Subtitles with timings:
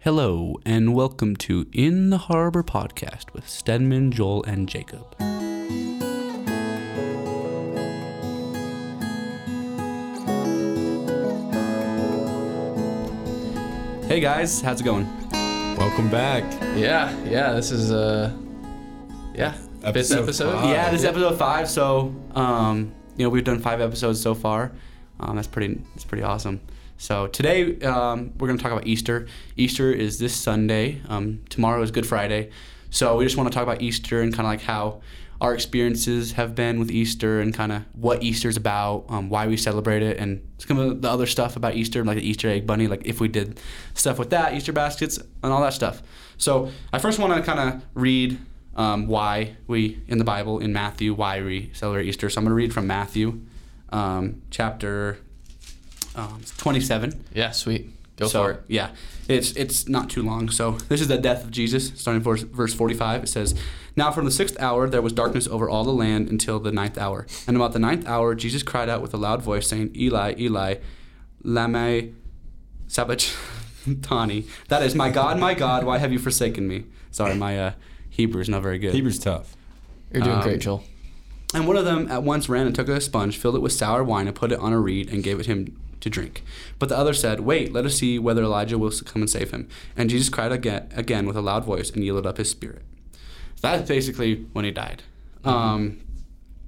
[0.00, 5.14] Hello, and welcome to In the Harbor podcast with Stedman, Joel, and Jacob.
[14.08, 15.06] Hey guys, how's it going?
[15.76, 16.42] Welcome back.
[16.74, 17.52] Yeah, yeah.
[17.52, 18.32] This is uh,
[19.34, 20.52] yeah, fifth Episode episode.
[20.54, 20.70] five.
[20.70, 21.68] yeah, this is episode five.
[21.68, 24.72] So, um, you know, we've done five episodes so far.
[25.20, 25.74] Um, that's pretty.
[25.94, 26.60] That's pretty awesome.
[27.00, 29.28] So today um, we're going to talk about Easter.
[29.56, 31.00] Easter is this Sunday.
[31.08, 32.50] Um, tomorrow is Good Friday.
[32.90, 35.00] So we just want to talk about Easter and kind of like how
[35.40, 39.56] our experiences have been with Easter and kind of what Easter's about, um, why we
[39.56, 42.88] celebrate it, and some of the other stuff about Easter, like the Easter egg bunny,
[42.88, 43.60] like if we did
[43.94, 46.02] stuff with that, Easter baskets, and all that stuff.
[46.36, 48.40] So I first want to kind of read
[48.74, 52.28] um, why we in the Bible in Matthew why we celebrate Easter.
[52.28, 53.40] So I'm going to read from Matthew,
[53.90, 55.18] um, chapter
[56.18, 57.24] um, 27.
[57.32, 57.90] Yeah, sweet.
[58.16, 58.62] Go so, for it.
[58.66, 58.90] Yeah,
[59.28, 60.50] it's it's not too long.
[60.50, 63.22] So this is the death of Jesus, starting verse verse 45.
[63.22, 63.54] It says,
[63.94, 66.98] "Now from the sixth hour there was darkness over all the land until the ninth
[66.98, 70.34] hour, and about the ninth hour Jesus cried out with a loud voice, saying, Eli,
[70.36, 70.74] Eli,
[71.44, 72.08] lama
[72.88, 74.46] sabachthani?
[74.68, 77.72] That is, my God, my God, why have you forsaken me?" Sorry, my uh,
[78.10, 78.94] Hebrew is not very good.
[78.94, 79.56] Hebrew's tough.
[80.12, 80.82] You're doing Um, great, Joel.
[81.54, 84.02] And one of them at once ran and took a sponge, filled it with sour
[84.02, 86.42] wine, and put it on a reed, and gave it him to drink.
[86.78, 89.68] But the other said, Wait, let us see whether Elijah will come and save him.
[89.96, 92.82] And Jesus cried again, again with a loud voice, and yielded up his spirit.
[93.60, 95.02] That's basically when he died.
[95.44, 96.00] Um,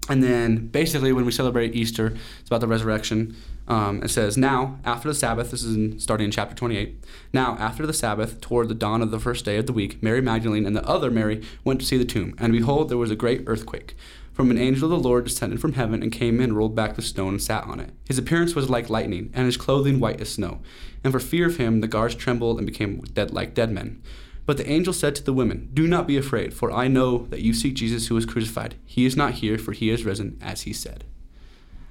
[0.08, 2.08] and then basically when we celebrate Easter,
[2.40, 3.36] it's about the resurrection.
[3.68, 7.04] Um, it says, Now, after the Sabbath, this is in, starting in chapter 28.
[7.32, 10.20] Now, after the Sabbath, toward the dawn of the first day of the week, Mary
[10.20, 12.34] Magdalene and the other Mary went to see the tomb.
[12.38, 13.94] And behold, there was a great earthquake.
[14.32, 17.02] From an angel of the Lord descended from heaven and came in, rolled back the
[17.02, 17.90] stone, and sat on it.
[18.06, 20.60] His appearance was like lightning, and his clothing white as snow.
[21.02, 24.02] And for fear of him, the guards trembled and became dead like dead men.
[24.46, 27.42] But the angel said to the women, Do not be afraid, for I know that
[27.42, 28.74] you seek Jesus who was crucified.
[28.84, 31.04] He is not here, for he is risen, as he said.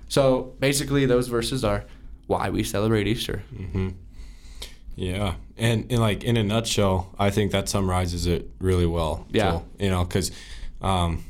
[0.08, 1.86] So basically, those verses are
[2.28, 3.44] why we celebrate Easter.
[4.96, 9.26] Yeah, and in like in a nutshell, I think that summarizes it really well.
[9.30, 9.52] Yeah.
[9.52, 9.66] Joel.
[9.80, 10.32] you know, because
[10.82, 11.24] um,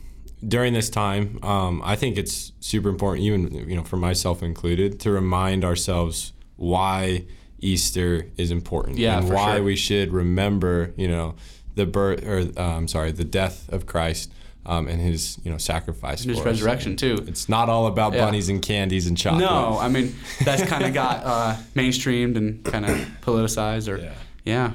[0.48, 5.00] during this time, um, I think it's super important, even you know, for myself included,
[5.02, 7.26] to remind ourselves why
[7.62, 9.64] Easter is important Yeah, and why sure.
[9.64, 11.36] we should remember, you know,
[11.76, 14.32] the birth or um, sorry, the death of Christ
[14.66, 16.56] um, and his you know sacrifice And his for us.
[16.56, 17.24] resurrection, too.
[17.28, 18.26] It's not all about Yeah.
[18.26, 19.42] bunnies and candies and chocolate.
[19.42, 24.14] No, I mean, that's kind of got uh, mainstreamed and kind of politicized, or Yeah.
[24.46, 24.72] yeah.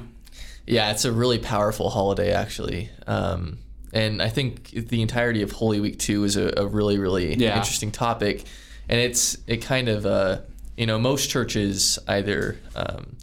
[0.67, 2.89] Yeah, it's a really powerful holiday, actually.
[3.05, 3.59] Um,
[3.95, 7.57] and I think the entirety of Holy Week Two is a, a really, really Yeah.
[7.57, 8.43] interesting topic.
[8.87, 10.41] And it's it kind of uh,
[10.77, 12.57] you know most churches either.
[12.75, 13.15] Um,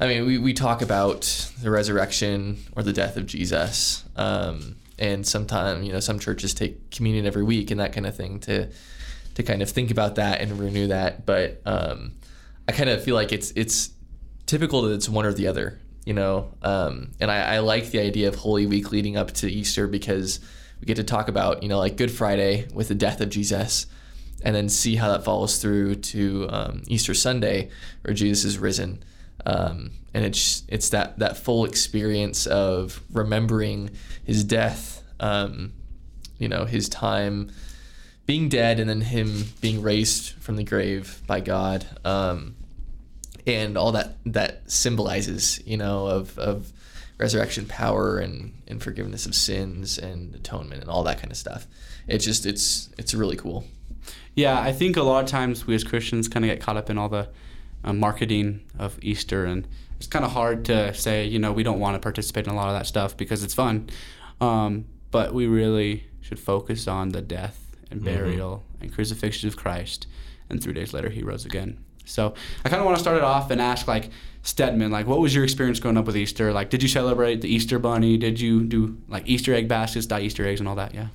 [0.00, 1.20] I mean, we, we talk about
[1.62, 4.02] the resurrection or the death of Jesus.
[4.16, 8.16] Um, and sometimes, you know, some churches take communion every week and that kind of
[8.16, 8.68] thing to
[9.34, 11.24] to kind of think about that and renew that.
[11.24, 12.14] But um,
[12.68, 13.90] I kind of feel like it's it's
[14.46, 16.52] typical that it's one or the other, you know.
[16.62, 20.40] Um, and I, I like the idea of Holy Week leading up to Easter because
[20.80, 23.86] we get to talk about, you know, like Good Friday with the death of Jesus,
[24.44, 27.70] and then see how that follows through to um, Easter Sunday
[28.02, 29.04] where Jesus is risen.
[29.46, 33.90] Um, and it's it's that that full experience of remembering
[34.24, 35.72] his death, um,
[36.38, 37.50] you know, his time
[38.26, 42.54] being dead, and then him being raised from the grave by God, um,
[43.46, 46.72] and all that that symbolizes, you know, of of
[47.18, 51.66] resurrection power and and forgiveness of sins and atonement and all that kind of stuff.
[52.06, 53.64] It's just it's it's really cool.
[54.34, 56.88] Yeah, I think a lot of times we as Christians kind of get caught up
[56.90, 57.28] in all the
[57.84, 61.78] uh, marketing of Easter, and it's kind of hard to say, you know, we don't
[61.78, 63.88] want to participate in a lot of that stuff because it's fun.
[64.40, 70.06] Um, but we really should focus on the death and burial and crucifixion of Christ,
[70.48, 71.84] and three days later he rose again.
[72.04, 74.10] So I kind of want to start it off and ask, like,
[74.42, 76.52] Stedman, like, what was your experience growing up with Easter?
[76.52, 78.16] Like, did you celebrate the Easter Bunny?
[78.16, 80.94] Did you do like Easter egg baskets, dye Easter eggs, and all that?
[80.94, 81.08] Yeah.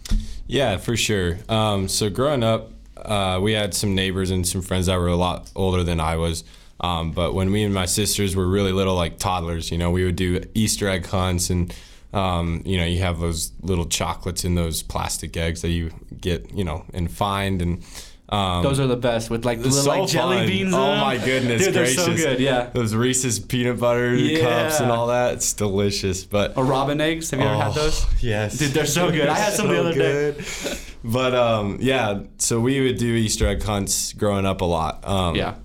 [0.48, 1.38] Yeah, for sure.
[1.50, 5.16] Um, so growing up, uh, we had some neighbors and some friends that were a
[5.16, 6.46] lot older than I was.
[6.80, 10.06] Um, but when me and my sisters were really little, like toddlers, you know, we
[10.06, 11.74] would do Easter egg hunts, and
[12.14, 15.92] um, you know, you have those little chocolates in those plastic eggs that you
[16.22, 17.84] get, you know, and find, and
[18.30, 20.48] um, Those are the best with like the little so like jelly fun.
[20.48, 20.74] beans.
[20.74, 21.00] Oh them.
[21.00, 22.26] my goodness dude, they're so gracious.
[22.26, 22.40] good.
[22.40, 22.70] Yeah.
[22.74, 25.36] those Reese's peanut butter cups and all that.
[25.36, 27.32] It's delicious, but Or robin eggs.
[27.32, 28.06] Have you ever had Oh, those?
[28.22, 28.58] Yes.
[28.58, 29.30] Dude, they're so good.
[29.30, 30.78] I had some the So other day.
[31.04, 35.08] But um, yeah, so we would do Easter egg hunts growing up a lot.
[35.08, 35.56] Um, Yeah.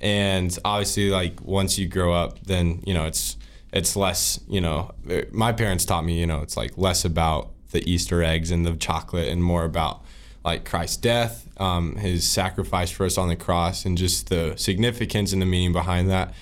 [0.00, 3.36] And obviously, like once you grow up, then you know it's
[3.72, 4.92] it's less, you know,
[5.32, 8.74] my parents taught me, you know, it's like less about the Easter eggs and the
[8.76, 10.02] chocolate and more about
[10.46, 15.32] like Christ's death, um, his sacrifice for us on the cross, and just the significance
[15.32, 16.32] and the meaning behind that.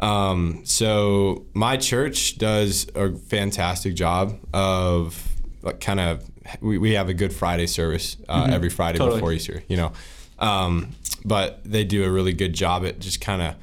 [0.00, 5.26] Um, so my church does a fantastic job of
[5.62, 6.28] like kind of
[6.60, 9.20] we, we have a Good Friday service uh, every Friday Totally.
[9.20, 9.92] before Easter, you know,
[10.40, 10.90] um,
[11.24, 13.54] but they do a really good job at just kind of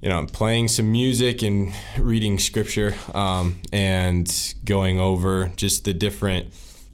[0.00, 6.52] you know playing some music and reading scripture um, and going over just the different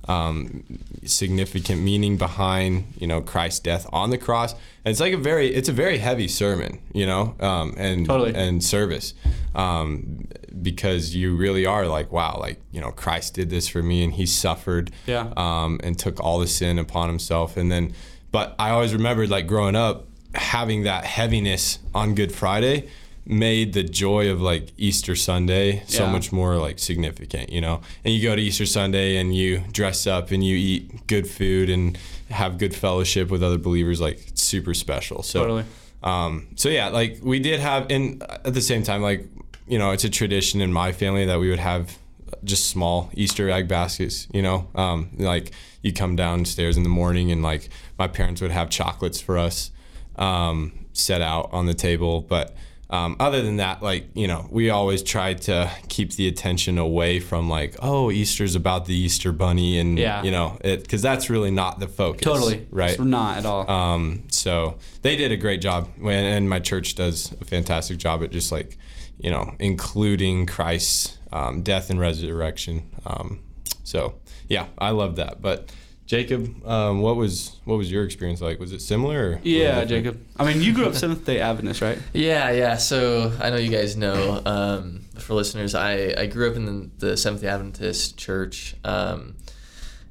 [0.08, 0.64] um,
[1.04, 4.52] significant meaning behind you know Christ's death on the cross.
[4.52, 8.34] And it's like a very it's a very heavy sermon, you know, um, and Totally.
[8.34, 9.14] and service
[9.54, 10.26] um,
[10.62, 14.12] because you really are like wow, like you know Christ did this for me and
[14.14, 15.32] He suffered, Yeah.
[15.36, 17.56] um, and took all the sin upon Himself.
[17.56, 17.92] And then,
[18.32, 22.88] but I always remembered like growing up having that heaviness on Good Friday
[23.30, 26.12] made the joy of like Easter Sunday so Yeah.
[26.12, 27.82] much more like significant, you know.
[28.02, 31.68] And you go to Easter Sunday and you dress up and you eat good food
[31.68, 31.98] and
[32.30, 35.22] have good fellowship with other believers, like super special.
[35.22, 35.64] So, Totally.
[36.02, 39.26] um, so yeah, like we did have, and at the same time, like
[39.66, 41.98] you know, it's a tradition in my family that we would have
[42.44, 44.26] just small Easter egg baskets.
[44.32, 45.50] You know, um, like
[45.82, 49.70] you come downstairs in the morning and like my parents would have chocolates for us
[50.16, 52.56] um, set out on the table, but.
[52.90, 57.20] Um, other than that, like you know, we always try to keep the attention away
[57.20, 60.22] from like, oh, Easter's about the Easter bunny, and Yeah.
[60.22, 62.22] you know, it because that's really not the focus.
[62.22, 62.66] Totally.
[62.70, 62.92] right?
[62.92, 63.70] It's not at all.
[63.70, 68.30] Um, so they did a great job, and my church does a fantastic job at
[68.30, 68.78] just like,
[69.18, 72.88] you know, including Christ's um, death and resurrection.
[73.04, 73.40] Um,
[73.84, 74.14] so
[74.48, 75.42] yeah, I love that.
[75.42, 75.70] But
[76.08, 78.58] Jacob, um, what was what was your experience like?
[78.58, 79.32] Was it similar?
[79.32, 79.88] Or yeah, different?
[79.90, 80.26] Jacob.
[80.38, 81.98] I mean, you grew up Seventh Day Adventist, right?
[82.14, 82.76] Yeah, yeah.
[82.78, 84.40] So I know you guys know.
[84.46, 89.36] Um, for listeners, I, I grew up in the, the Seventh Day Adventist church, um,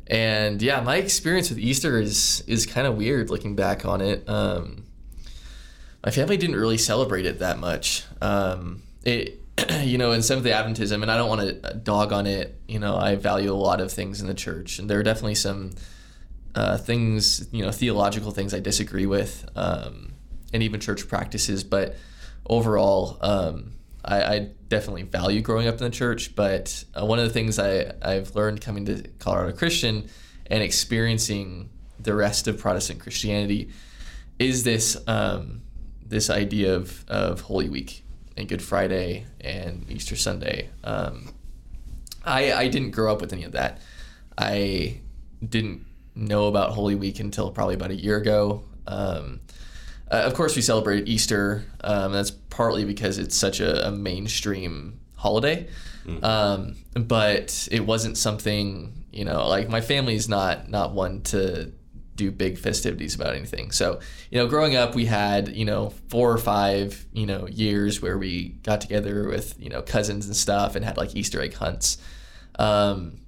[0.05, 4.29] and yeah, my experience with Easter is is kind of weird looking back on it.
[4.29, 4.83] Um,
[6.05, 8.03] my family didn't really celebrate it that much.
[8.21, 9.41] Um, it,
[9.81, 12.59] you know, in Seventh Day Adventism, and I don't want to dog on it.
[12.67, 15.35] You know, I value a lot of things in the church, and there are definitely
[15.35, 15.71] some
[16.55, 20.13] uh, things, you know, theological things I disagree with, um,
[20.53, 21.63] and even church practices.
[21.63, 21.95] But
[22.47, 23.73] overall, um,
[24.03, 24.39] I, I
[24.69, 26.35] definitely value growing up in the church.
[26.35, 30.09] But uh, one of the things I, I've learned coming to Colorado Christian
[30.47, 31.69] and experiencing
[31.99, 33.69] the rest of Protestant Christianity
[34.39, 35.61] is this um,
[36.05, 38.03] this idea of, of Holy Week
[38.37, 40.69] and Good Friday and Easter Sunday.
[40.83, 41.33] Um,
[42.23, 43.81] I, I didn't grow up with any of that.
[44.37, 44.99] I
[45.47, 45.85] didn't
[46.15, 48.63] know about Holy Week until probably about a year ago.
[48.85, 49.41] Um,
[50.09, 51.65] uh, of course, we celebrate Easter.
[51.81, 55.67] Um, that's partly because it's such a, a mainstream holiday.
[56.23, 61.71] Um, but it wasn't something you know like my family's not not one to
[62.17, 63.71] do big festivities about anything.
[63.71, 63.99] So
[64.29, 68.17] you know, growing up, we had you know four or five you know years where
[68.17, 71.97] we got together with you know cousins and stuff and had like Easter egg hunts.
[72.59, 73.21] Um,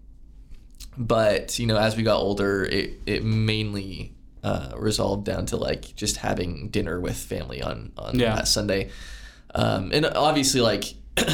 [0.98, 4.14] but you know, as we got older, it it mainly
[4.44, 8.36] uh, resolved down to like just having dinner with family on on Yeah.
[8.36, 8.90] that Sunday,
[9.56, 10.86] um, and obviously like.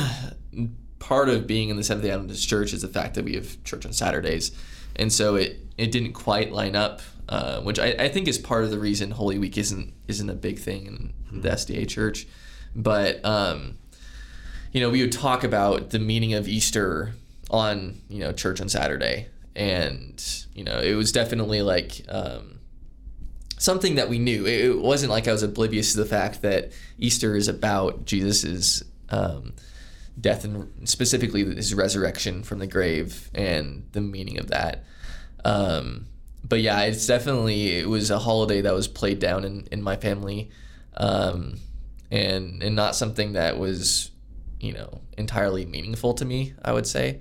[1.00, 3.64] part of being in the Seventh Day Adventist Church is the fact that we have
[3.64, 4.52] church on Saturdays,
[4.96, 8.64] and so it it didn't quite line up, uh, which I, I think is part
[8.64, 12.28] of the reason Holy Week isn't isn't a big thing in the SDA Church,
[12.76, 13.78] but um,
[14.72, 17.14] you know we would talk about the meaning of Easter
[17.50, 22.02] on you know church on Saturday, and you know it was definitely like.
[22.10, 22.60] Um,
[23.58, 24.46] something that we knew.
[24.46, 28.84] It, it wasn't like I was oblivious to the fact that Easter is about Jesus's
[29.10, 29.54] um,
[30.20, 34.84] death and specifically his resurrection from the grave and the meaning of that.
[35.44, 36.08] Um,
[36.48, 39.96] but yeah, it's definitely it was a holiday that was played down in, in my
[39.96, 40.50] family,
[40.98, 41.56] um,
[42.12, 44.12] and and not something that was
[44.60, 46.54] you know entirely meaningful to me.
[46.64, 47.20] I would say.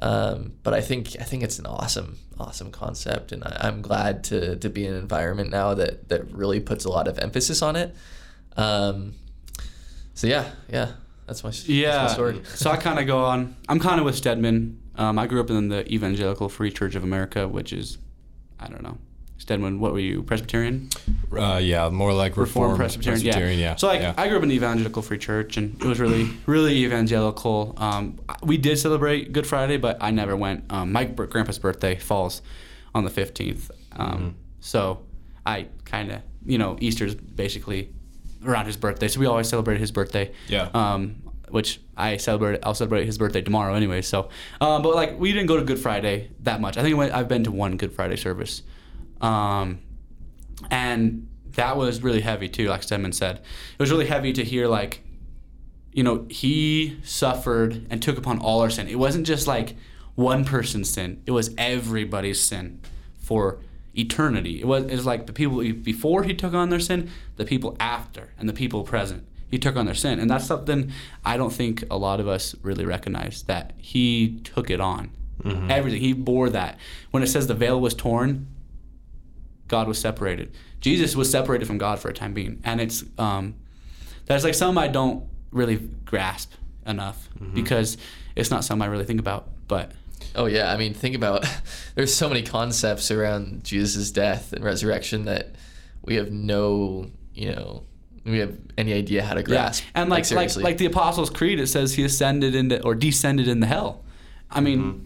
[0.00, 4.24] Um, but I think I think it's an awesome awesome concept, and I, I'm glad
[4.24, 7.62] to to be in an environment now that that really puts a lot of emphasis
[7.62, 7.94] on it.
[8.56, 9.14] Um,
[10.14, 10.92] so yeah, yeah,
[11.26, 12.02] that's my that's Yeah.
[12.02, 12.42] my story.
[12.54, 13.54] so I kind of go on.
[13.68, 14.80] I'm kind of with Stedman.
[14.96, 17.96] Um, I grew up in the Evangelical Free Church of America, which is,
[18.62, 18.98] I don't know.
[19.38, 20.88] Stedman, what were you, Presbyterian?
[21.36, 23.74] Uh, yeah, more like Reformed, Presbyterian, yeah.
[23.74, 24.14] So like, yeah.
[24.16, 27.74] I grew up in the Evangelical Free Church, and it was really, really evangelical.
[27.76, 30.70] Um, we did celebrate Good Friday, but I never went.
[30.70, 32.40] Um, my grandpa's birthday falls
[32.94, 34.28] on the 15th, um, Mm-hmm.
[34.60, 35.00] so
[35.44, 37.92] I kind of, you know, Easter's basically
[38.46, 40.30] around his birthday, so we always celebrated his birthday.
[40.46, 40.68] Yeah.
[40.72, 41.16] Um,
[41.52, 42.60] which I celebrate.
[42.62, 44.02] I'll celebrate his birthday tomorrow anyway.
[44.02, 44.30] So,
[44.60, 46.76] um, but like we didn't go to Good Friday that much.
[46.76, 48.62] I think I've been to one Good Friday service,
[49.20, 49.80] um,
[50.70, 52.68] and that was really heavy too.
[52.68, 55.04] Like Stedman said, it was really heavy to hear like,
[55.92, 58.88] you know, he suffered and took upon all our sin.
[58.88, 59.76] It wasn't just like
[60.14, 62.80] one person's sin; it was everybody's sin
[63.18, 63.60] for
[63.94, 64.60] eternity.
[64.60, 67.76] It was, it was like the people before he took on their sin, the people
[67.78, 69.26] after, and the people present.
[69.52, 70.90] He took on their sin, and that's something
[71.24, 75.12] I don't think a lot of us really recognize that he took it on.
[75.70, 76.78] Everything he bore that.
[77.10, 78.48] When it says the veil was torn,
[79.68, 80.52] God was separated.
[80.80, 83.54] Jesus was separated from God for a time being, and it's um,
[84.26, 86.52] that's like something I don't really grasp
[86.86, 87.96] enough because
[88.34, 89.48] it's not something I really think about.
[89.68, 89.92] But
[90.34, 91.44] Oh yeah, I mean, think about
[91.94, 95.54] there's so many concepts around Jesus' death and resurrection that
[96.02, 97.84] we have no, you know,
[98.24, 99.84] we have any idea how to grasp.
[99.94, 100.62] and like like, seriously.
[100.62, 104.04] like the Apostles' Creed, it says he ascended into or descended into hell.
[104.50, 105.04] I mean, mm-hmm.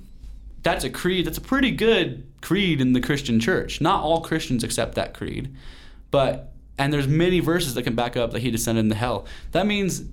[0.62, 1.26] that's a creed.
[1.26, 3.80] That's a pretty good creed in the Christian church.
[3.80, 5.54] Not all Christians accept that creed,
[6.10, 9.26] but and there's many verses that can back up that he descended into hell.
[9.52, 10.04] That means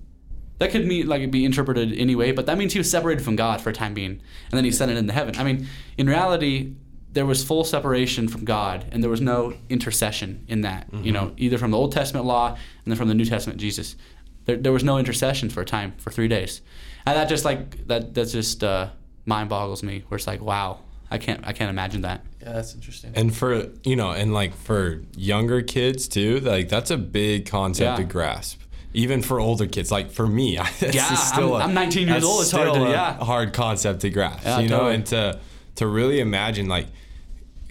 [0.60, 3.60] that could mean like be interpreted anyway, but that means he was separated from God
[3.60, 5.36] for a time being, and then he sent ascended into heaven.
[5.38, 5.67] I mean,
[5.98, 6.74] in reality,
[7.13, 10.88] there was full separation from God, and there was no intercession in that.
[10.93, 12.58] You know, either from the Old Testament law and
[12.91, 13.96] then from the New Testament Jesus.
[14.46, 16.62] There, there was no intercession for a time for three days,
[17.05, 18.89] and that just like that that just uh,
[19.25, 20.03] mind boggles me.
[20.10, 20.79] Where it's like, wow,
[21.10, 22.25] I can't I can't imagine that.
[22.41, 23.13] yeah, that's interesting.
[23.15, 27.98] And for you know, and like for younger kids too, like that's a big concept
[27.98, 28.10] to Yeah.
[28.10, 28.60] grasp.
[28.96, 32.41] Even for older kids, like for me, that's Yeah, still I'm- I'm 19 years old,
[32.41, 33.13] it's hard still to- a yeah.
[33.24, 34.43] hard concept to grasp.
[34.43, 34.96] Yeah, you know, totally.
[34.96, 35.39] and to
[35.75, 36.88] to really imagine like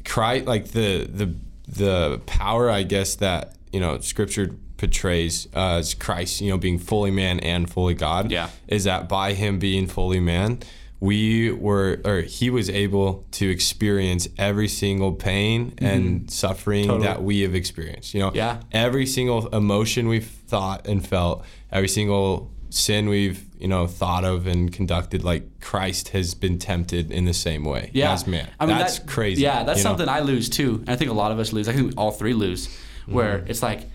[0.05, 1.35] Christ, like the the
[1.69, 6.79] the power, I guess that you know Scripture portrays uh, as Christ, you know, being
[6.79, 8.31] fully man and fully God.
[8.33, 8.49] Yeah.
[8.67, 10.59] is that by him being fully man,
[10.99, 16.91] we were, or he was able to experience every single pain and suffering Mm-hmm.
[16.91, 17.07] Totally.
[17.07, 18.13] that we have experienced.
[18.13, 18.61] You know, Yeah.
[18.73, 24.47] every single emotion we've thought and felt, every single sin we've you know thought of
[24.47, 28.49] and conducted, like Christ has been tempted in the same way Yeah, as man.
[28.59, 29.43] I mean, that's that- crazy.
[29.43, 29.91] Yeah, that's you know?
[29.91, 30.77] something I lose too.
[30.81, 31.69] And I think a lot of us lose.
[31.69, 32.69] I think all three lose.
[33.07, 33.51] Where Mm-hmm.
[33.51, 33.89] it's like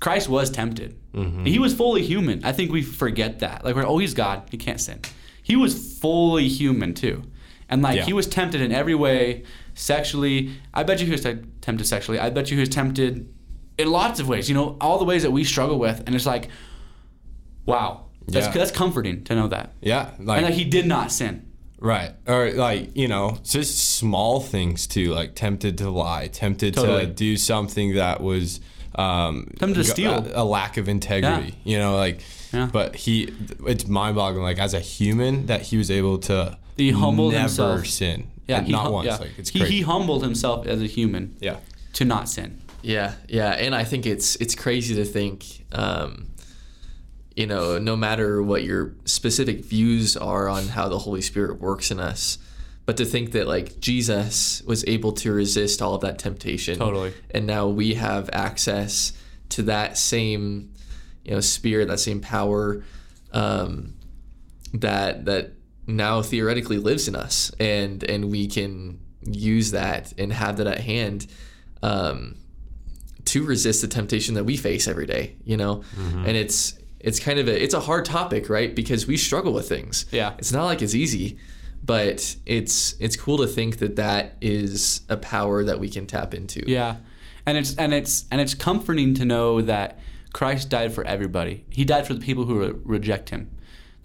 [0.00, 0.96] Christ was tempted.
[1.44, 2.44] He was fully human.
[2.44, 3.64] I think we forget that.
[3.64, 5.00] Like we're oh he's God, he can't sin.
[5.42, 7.22] He was fully human too.
[7.68, 8.04] And like Yeah.
[8.04, 10.52] he was tempted in every way, sexually.
[10.74, 12.18] I bet you he was tempted sexually.
[12.18, 13.32] I bet you he was tempted
[13.78, 14.48] in lots of ways.
[14.48, 16.02] You know, all the ways that we struggle with.
[16.06, 16.48] And it's like,
[17.66, 18.52] wow, that's Yeah.
[18.52, 19.72] that's comforting to know that.
[19.80, 21.46] Yeah, like and that he did not sin.
[21.78, 22.12] Right.
[22.28, 27.06] Or like, you know, just small things too, like tempted to lie, tempted Totally.
[27.06, 28.60] to do something that was
[28.94, 30.12] um Tempted to steal.
[30.12, 31.54] a, a lack of integrity.
[31.64, 32.20] You know, like
[32.52, 32.68] Yeah.
[32.72, 33.32] but he
[33.66, 37.42] it's mind boggling like as a human that he was able to He humbled never
[37.48, 37.86] himself.
[37.86, 38.28] sin.
[38.48, 39.06] Yeah, And he not hum- once.
[39.06, 39.16] yeah.
[39.16, 39.74] Like it's he, crazy.
[39.76, 41.56] he humbled himself as a human yeah.
[41.94, 42.58] to not sin.
[42.84, 46.26] Yeah, yeah, and I think it's it's crazy to think, um,
[47.36, 51.90] you know, no matter what your specific views are on how the Holy Spirit works
[51.90, 52.38] in us,
[52.84, 57.12] but to think that like Jesus was able to resist all of that temptation, Totally.
[57.30, 59.12] and now we have access
[59.50, 60.72] to that same,
[61.24, 62.82] you know, spirit, that same power,
[63.32, 63.94] um,
[64.74, 65.52] that that
[65.86, 70.80] now theoretically lives in us, and and we can use that and have that at
[70.80, 71.26] hand.
[71.82, 72.36] Um,
[73.24, 76.24] to resist the temptation that we face every day you know Mm-hmm.
[76.26, 79.68] and it's it's kind of a it's a hard topic right because we struggle with
[79.68, 80.34] things Yeah.
[80.38, 81.38] it's not like it's easy
[81.84, 86.32] but it's it's cool to think that that is a power that we can tap
[86.32, 86.96] into Yeah,
[87.44, 89.98] and it's and it's and it's comforting to know that
[90.32, 91.64] Christ died for everybody.
[91.70, 93.50] He died for the people who re- reject Him.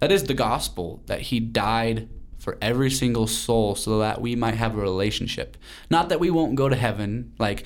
[0.00, 1.02] That is the gospel.
[1.06, 5.56] That He died for every single soul, so that we might have a relationship.
[5.88, 7.32] Not that we won't go to heaven.
[7.38, 7.64] Like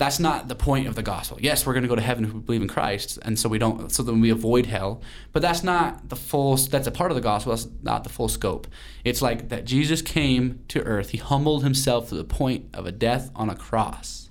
[0.00, 1.36] that's not the point of the gospel.
[1.42, 3.58] Yes, we're going to go to heaven if we believe in Christ, and so we
[3.58, 3.92] don't.
[3.92, 5.02] So then we avoid hell.
[5.34, 6.56] But that's not the full.
[6.56, 7.50] That's a part of the gospel.
[7.54, 8.66] That's not the full scope.
[9.04, 11.10] It's like that Jesus came to earth.
[11.10, 14.30] He humbled himself to the point of a death on a cross.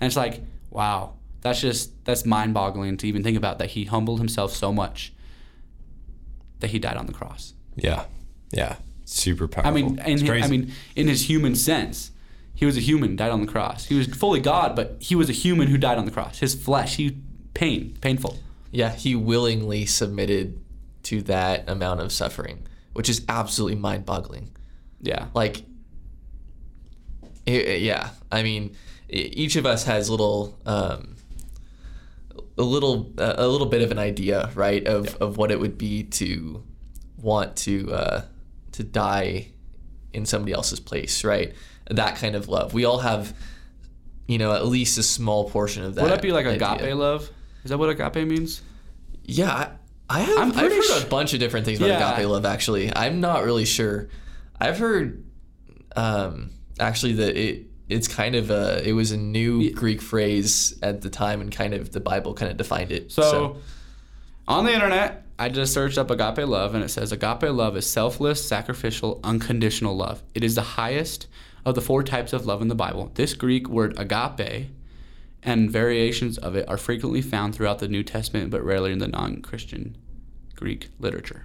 [0.00, 4.18] And it's like, wow, that's just that's mind-boggling to even think about that he humbled
[4.18, 5.12] himself so much
[6.58, 7.54] that he died on the cross.
[7.76, 8.06] Yeah.
[8.50, 8.74] Yeah.
[9.04, 9.70] Super powerful.
[9.70, 12.10] I mean, in It's hi- I mean, in his human sense,
[12.56, 13.84] he was a human, died on the cross.
[13.84, 16.38] He was fully God, but he was a human who died on the cross.
[16.40, 17.18] His flesh, he
[17.54, 18.38] pain, painful.
[18.72, 20.58] yeah he willingly submitted
[21.04, 24.50] to that amount of suffering which is absolutely mind-boggling
[25.00, 25.62] Yeah, like
[27.46, 27.50] i-
[27.90, 28.74] yeah i mean
[29.08, 31.14] each of us has little um,
[32.58, 36.02] a little a little bit of an idea right of, of what it would be
[36.02, 36.62] to
[37.16, 38.22] want to uh,
[38.72, 39.48] to die
[40.12, 41.54] in somebody else's place, right?
[41.90, 42.74] That kind of love.
[42.74, 43.34] We all have,
[44.26, 46.02] you know, at least a small portion of that.
[46.02, 46.72] Would that be like idea.
[46.74, 47.30] agape love?
[47.64, 48.62] Is that what agape means?
[49.24, 49.70] Yeah, I,
[50.08, 50.38] I have.
[50.38, 52.14] I'm I've heard a bunch of different things about Yeah.
[52.14, 52.44] agape love.
[52.44, 54.08] Actually, I'm not really sure.
[54.60, 55.24] I've heard,
[55.94, 61.02] um, actually that it it's kind of a it was a new Greek phrase at
[61.02, 63.12] the time, and kind of the Bible kind of defined it.
[63.12, 63.58] So,
[64.48, 67.88] on the internet, I just searched up agape love, and it says agape love is
[67.88, 70.22] selfless, sacrificial, unconditional love.
[70.34, 71.28] It is the highest
[71.66, 73.10] of the four types of love in the Bible.
[73.14, 74.70] This Greek word agape
[75.42, 79.08] and variations of it are frequently found throughout the New Testament, but rarely in the
[79.08, 79.96] non-Christian
[80.54, 81.44] Greek literature.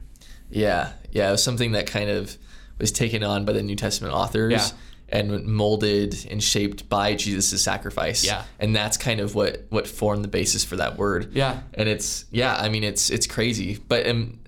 [0.49, 2.37] Yeah, yeah, it was something that kind of
[2.77, 4.69] was taken on by the New Testament authors Yeah.
[5.09, 8.23] and molded and shaped by Jesus' sacrifice.
[8.23, 8.43] Yeah.
[8.59, 11.33] and that's kind of what what formed the basis for that word.
[11.33, 11.61] Yeah.
[11.73, 14.39] and it's yeah, I mean it's it's crazy, but um,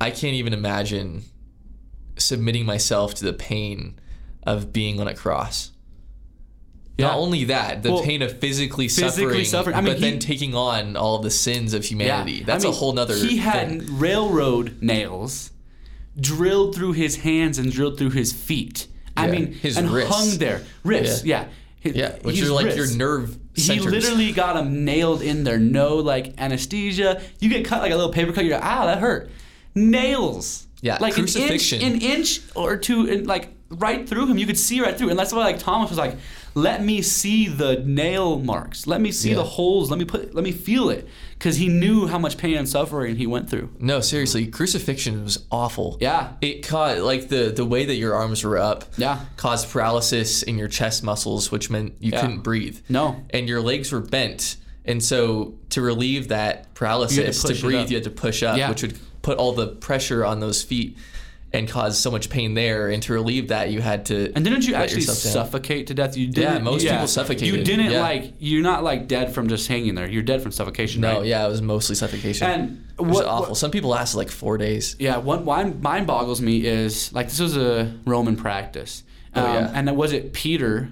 [0.00, 1.22] I can't even imagine
[2.16, 3.98] submitting myself to the pain
[4.44, 5.72] of being on a cross.
[6.96, 7.08] Yeah.
[7.08, 9.76] Not only that, the Well, pain of physically, physically suffering, suffering.
[9.76, 12.42] I mean, but then taking on all the sins of humanity.
[12.42, 13.14] That's I a mean, whole nother.
[13.14, 13.98] He had thing.
[13.98, 15.52] railroad nails
[16.18, 18.88] drilled through his hands and drilled through his feet.
[19.16, 20.14] I mean, his and wrists.
[20.14, 20.62] hung there.
[20.84, 21.46] Wrists, yeah.
[21.80, 22.78] His- Yeah, which are like wrists.
[22.90, 23.84] your nerve Centers.
[23.84, 25.58] He literally got them nailed in there.
[25.58, 27.20] No like anesthesia.
[27.40, 28.44] You get cut like a little paper cut.
[28.44, 29.30] You're like, ah, that hurt.
[29.74, 30.66] Nails.
[30.80, 31.80] Yeah, like crucifixion.
[31.82, 34.38] an inch, an inch or two, and like right through him.
[34.38, 36.16] You could see right through, and that's why like Thomas was like,
[36.54, 38.86] "Let me see the nail marks.
[38.86, 39.36] Let me see Yeah.
[39.36, 39.90] the holes.
[39.90, 40.34] Let me put.
[40.34, 41.06] Let me feel it."
[41.38, 43.68] Because he knew how much pain and suffering he went through.
[43.78, 45.96] No, seriously, crucifixion was awful.
[46.00, 46.30] Yeah.
[46.40, 48.84] It caused like the the way that your arms were up.
[48.96, 49.20] Yeah.
[49.36, 52.22] Caused paralysis in your chest muscles, which meant you Yeah.
[52.22, 52.78] couldn't breathe.
[52.88, 53.16] No.
[53.30, 57.96] And your legs were bent, and so to relieve that paralysis, to it breathe, you
[57.96, 58.70] had to push up, Yeah.
[58.70, 60.96] which would put all the pressure on those feet
[61.52, 62.88] and cause so much pain there.
[62.88, 64.32] And to relieve that, you had to.
[64.34, 66.16] And didn't you actually suffocate to death?
[66.16, 66.62] You didn't.
[66.62, 66.92] most yeah.
[66.92, 68.00] people suffocated, You didn't yeah.
[68.02, 68.34] like.
[68.38, 70.08] You're not like dead from just hanging there.
[70.08, 71.00] You're dead from suffocation.
[71.00, 71.26] No, right?
[71.26, 72.46] yeah, it was mostly suffocation.
[72.50, 73.46] And it was what- awful.
[73.50, 74.94] what- Some people lasted like four days.
[74.98, 79.02] Yeah, what mind, mind boggles me is like this was a Roman practice.
[79.34, 79.70] Oh, Um, yeah.
[79.74, 80.90] And then was it Peter,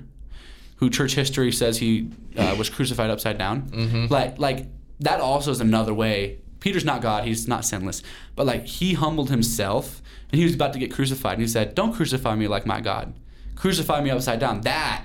[0.76, 3.62] who church history says he uh, was crucified upside down?
[3.70, 4.06] Mm-hmm.
[4.08, 4.66] Like, like
[5.00, 6.38] that also is another way.
[6.66, 8.02] Peter's not God; he's not sinless.
[8.34, 10.02] But like he humbled himself,
[10.32, 12.80] and he was about to get crucified, and he said, "Don't crucify me like my
[12.80, 13.14] God.
[13.54, 15.04] Crucify me upside down." That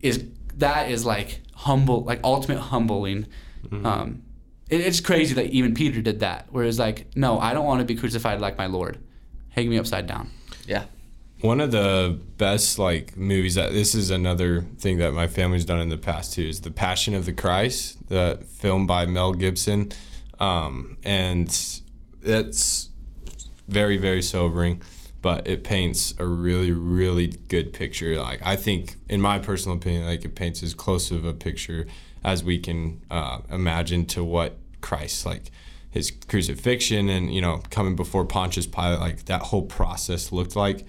[0.00, 3.26] is that is like humble, like ultimate humbling.
[3.84, 4.22] Um,
[4.70, 6.46] it, it's crazy that even Peter did that.
[6.48, 8.98] Whereas like, no, I don't want to be crucified like my Lord.
[9.50, 10.30] Hang me upside down.
[10.66, 10.84] Yeah.
[11.42, 15.80] One of the best like movies that this is another thing that my family's done
[15.80, 19.92] in the past too is the Passion of the Christ, the film by Mel Gibson,
[20.38, 21.48] um, and
[22.22, 22.88] it's
[23.68, 24.82] very very sobering,
[25.20, 28.20] but it paints a really really good picture.
[28.20, 31.86] Like I think, in my personal opinion, like it paints as close of a picture
[32.24, 35.50] as we can uh, imagine to what Christ like
[35.90, 40.86] his crucifixion and you know coming before Pontius Pilate like that whole process looked like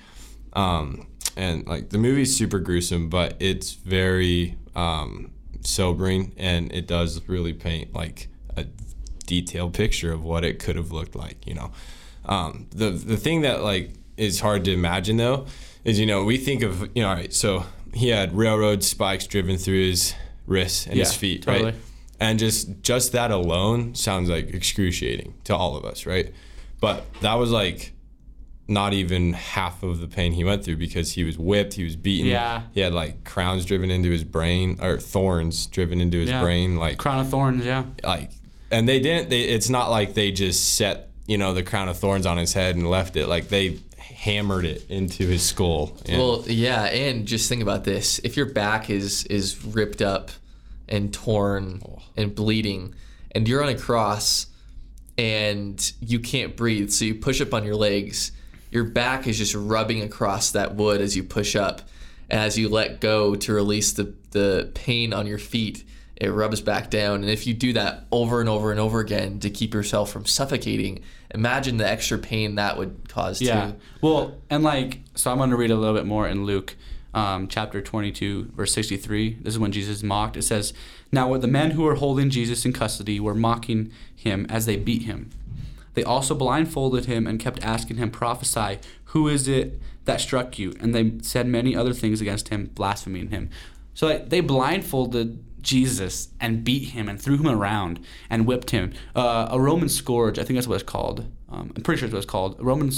[0.53, 7.27] um, and like the movie's super gruesome but it's very um, sobering and it does
[7.27, 8.65] really paint like a
[9.25, 11.71] detailed picture of what it could have looked like you know
[12.25, 15.45] um, the the thing that like is hard to imagine though
[15.83, 19.27] is you know we think of you know all right so he had railroad spikes
[19.27, 20.13] driven through his
[20.47, 21.65] wrists and his feet totally.
[21.71, 21.75] right
[22.19, 26.33] and just just that alone sounds like excruciating to all of us right
[26.79, 27.91] but that was like
[28.67, 31.95] not even half of the pain he went through because he was whipped he was
[31.97, 32.61] beaten Yeah.
[32.73, 36.41] he had like crowns driven into his brain or thorns driven into his Yeah.
[36.41, 37.65] brain like Crown of thorns.
[37.65, 37.83] Yeah.
[38.05, 38.31] like
[38.71, 41.97] and they didn't they it's not like they just set you know the crown of
[41.97, 43.27] thorns on his head and left it.
[43.27, 45.97] Like they hammered it into his skull.
[46.07, 50.31] And Well, yeah, and just think about this: if your back is is ripped up
[50.87, 52.01] and torn oh.
[52.17, 52.95] and bleeding,
[53.31, 54.47] and you're on a cross
[55.17, 58.31] and you can't breathe, so you push up on your legs,
[58.71, 61.83] your back is just rubbing across that wood as you push up,
[62.29, 65.83] and as you let go to release the the pain on your feet.
[66.15, 69.39] It rubs back down, and if you do that over and over and over again
[69.39, 70.99] to keep yourself from suffocating,
[71.33, 73.71] imagine the extra pain that would cause Yeah.
[73.71, 73.75] too.
[74.01, 76.75] Well, and like, so I'm going to read a little bit more in Luke
[77.15, 79.39] um, chapter 22, verse 63.
[79.41, 80.37] This is when Jesus mocked.
[80.37, 80.73] It says,
[81.11, 85.03] Now the men who were holding Jesus in custody were mocking him as they beat
[85.03, 85.31] him.
[85.95, 90.73] They also blindfolded him and kept asking him, Prophesy, who is it that struck you?
[90.79, 93.49] And they said many other things against him, blaspheming him.
[93.93, 97.99] So like, they blindfolded Jesus and beat him and threw him around
[98.29, 98.93] and whipped him.
[99.15, 101.25] Uh, a Roman scourge, I think that's what it's called.
[101.49, 102.59] Um, I'm pretty sure it's what it's called.
[102.59, 102.91] A Roman,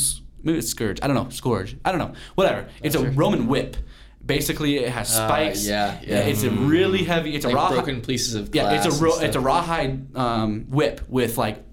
[0.43, 0.99] maybe it's scourge.
[1.01, 1.29] I don't know.
[1.29, 1.77] Scourge.
[1.85, 2.13] I don't know.
[2.35, 2.67] Whatever.
[2.81, 3.11] It's a sure.
[3.11, 3.77] Roman whip.
[4.25, 5.67] Basically, it has Ah, spikes.
[5.67, 6.21] yeah, yeah.
[6.21, 7.35] It's a really heavy.
[7.35, 7.69] It's like a raw.
[7.69, 11.63] broken pieces of Yeah, it's a and ro- it's a rawhide um, whip with like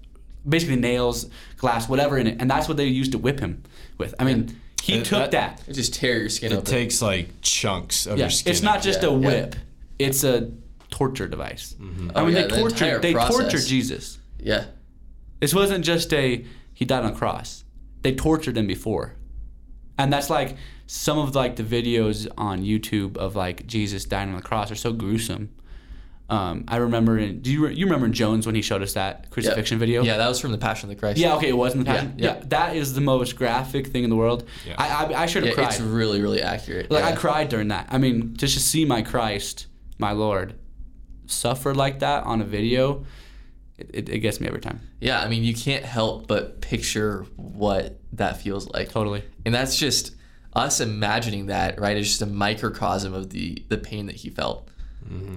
[0.47, 1.25] basically nails,
[1.57, 3.63] glass, whatever in it, and that's what they used to whip him
[3.97, 4.13] with.
[4.19, 5.61] I mean, he And took that- that.
[5.67, 6.65] It just tear your skin It open.
[6.65, 8.51] takes like chunks of Yeah, your skin.
[8.51, 9.27] it's not just Yeah, a yeah.
[9.27, 9.55] whip;
[9.97, 10.51] it's a
[10.99, 11.75] torture device.
[11.79, 11.83] I
[12.15, 13.35] Oh, mean, yeah, they the tortured entire they process.
[13.37, 14.19] tortured Jesus.
[14.39, 14.65] yeah.
[15.39, 17.63] This wasn't just a he died on a cross.
[18.03, 19.15] They tortured him before.
[19.97, 20.55] And that's like
[20.87, 24.75] some of like the videos on YouTube of like Jesus dying on the cross are
[24.75, 25.49] so gruesome.
[26.29, 28.93] Um, I remember in do you re- you remember in Jones when he showed us
[28.93, 30.03] that crucifixion video?
[30.03, 31.17] Yeah, that was from the Passion of the Christ.
[31.19, 32.13] Yeah, okay, it was in the passion.
[32.17, 32.43] Yeah, yeah.
[32.47, 34.47] that is the most graphic thing in the world.
[34.65, 34.75] Yeah.
[34.77, 35.73] I, I I should have Yeah, cried.
[35.73, 36.89] it's really, really accurate.
[36.89, 37.87] Like I cried during that.
[37.91, 39.67] I mean, just to see my Christ,
[39.99, 40.55] my Lord,
[41.25, 43.05] suffer like that on a video,
[43.77, 44.79] it, it, it gets me every time.
[44.99, 48.89] Yeah, I mean, you can't help but picture what that feels like.
[48.89, 49.23] Totally.
[49.45, 50.15] And that's just
[50.53, 51.97] us imagining that, right?
[51.97, 54.69] It's just a microcosm of the the pain that he felt.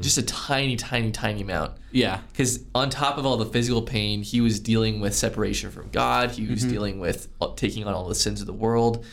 [0.01, 1.73] Just a tiny, tiny, tiny amount.
[1.91, 2.21] Yeah.
[2.31, 6.31] Because on top of all the physical pain, he was dealing with separation from God.
[6.31, 6.53] He Mm-hmm.
[6.53, 9.05] was dealing with uh, taking on all the sins of the world.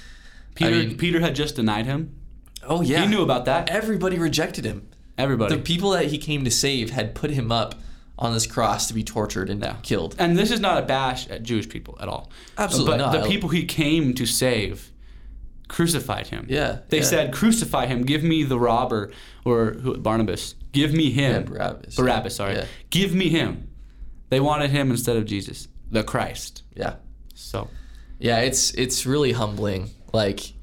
[0.54, 2.16] Peter mean- Peter had just denied him.
[2.62, 3.72] Oh yeah, He knew about that.
[3.72, 4.88] Everybody rejected him.
[5.18, 5.56] Everybody.
[5.56, 7.76] The people that he came to save had put him up
[8.18, 9.76] on this cross to be tortured and Yeah.
[9.84, 10.16] killed.
[10.20, 12.30] and this is not a bash at Jewish people at all.
[12.58, 13.24] Absolutely but not.
[13.24, 14.92] the people he came to save
[15.68, 16.46] crucified him.
[16.50, 17.04] Yeah, They yeah.
[17.04, 18.04] said, "Crucify him.
[18.04, 19.12] Give me the robber
[19.46, 20.56] or who, Barnabas.
[20.72, 21.34] Give me him.
[21.34, 21.96] Yeah, Barabbas.
[21.96, 22.36] Barabbas.
[22.36, 22.56] Sorry.
[22.56, 22.66] Yeah.
[22.90, 23.68] Give me him."
[24.30, 26.64] They wanted him instead of Jesus, the Christ.
[26.76, 26.96] Yeah.
[27.34, 27.70] So
[28.20, 29.90] Yeah, it's it's really humbling.
[30.14, 30.54] Like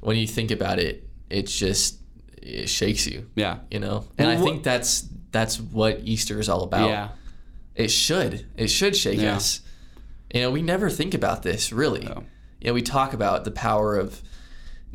[0.00, 1.99] when you think about it, it's just
[2.42, 4.04] it shakes you, yeah, you know.
[4.18, 6.88] And Well, I think that's that's what Easter is all about.
[6.88, 7.08] yeah,
[7.74, 8.46] It should.
[8.56, 9.36] It should shake Yeah.
[9.36, 9.60] us.
[10.34, 12.00] You know, we never think about this really.
[12.04, 12.24] No.
[12.60, 14.20] You know, we talk about the power of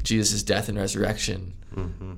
[0.03, 1.53] Jesus' death and resurrection.
[1.75, 2.13] Mm-hmm.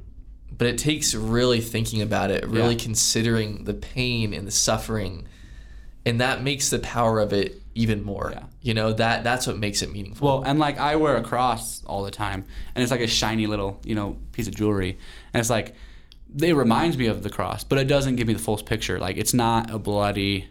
[0.58, 2.84] But it takes really thinking about it, really Yeah.
[2.84, 5.28] considering the pain and the suffering,
[6.08, 8.32] and that makes the power of it even more.
[8.34, 8.44] Yeah.
[8.62, 10.28] You know that that's what makes it meaningful.
[10.28, 13.46] Well, and like I wear a cross all the time, and it's like a shiny
[13.46, 14.98] little, you know, piece of jewelry,
[15.34, 15.76] and it's like
[16.42, 19.00] it reminds me of the cross, but it doesn't give me the full picture.
[19.00, 20.48] Like it's not a bloody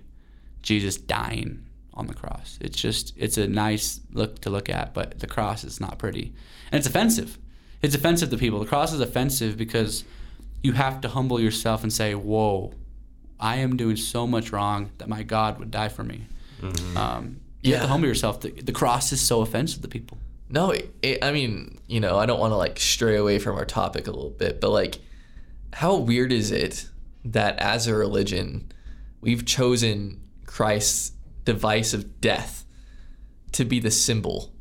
[0.63, 1.65] Jesus dying
[1.95, 2.59] on the cross.
[2.61, 6.35] It's just it's a nice look to look at, but the cross is not pretty,
[6.71, 7.39] and it's offensive.
[7.83, 8.61] It's offensive to people.
[8.61, 10.05] The cross is offensive because
[10.63, 12.73] you have to humble yourself and say, "Whoa,
[13.41, 16.27] I am doing so much wrong that my God would die for me."
[16.97, 18.41] Um, you have to humble yourself.
[18.41, 20.19] The, the cross is so offensive to people.
[20.49, 23.57] No, it, it, I mean, you know, I don't want to like stray away from
[23.57, 24.99] our topic a little bit, but like,
[25.73, 26.89] how weird is it
[27.25, 28.71] that as a religion,
[29.21, 31.13] we've chosen Christ's
[31.45, 32.65] device of death
[33.53, 34.53] to be the symbol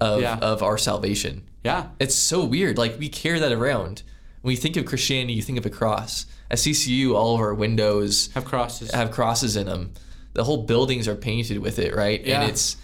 [0.00, 0.36] of, Yeah.
[0.38, 1.48] of our salvation?
[1.64, 2.76] Yeah, It's so weird.
[2.78, 4.02] Like, we carry that around.
[4.42, 6.26] When you think of Christianity, you think of a cross.
[6.50, 8.90] At CCU, all of our windows have crosses.
[8.92, 9.92] have crosses in them.
[10.32, 12.24] The whole buildings are painted with it, right?
[12.24, 12.40] Yeah.
[12.42, 12.76] And it's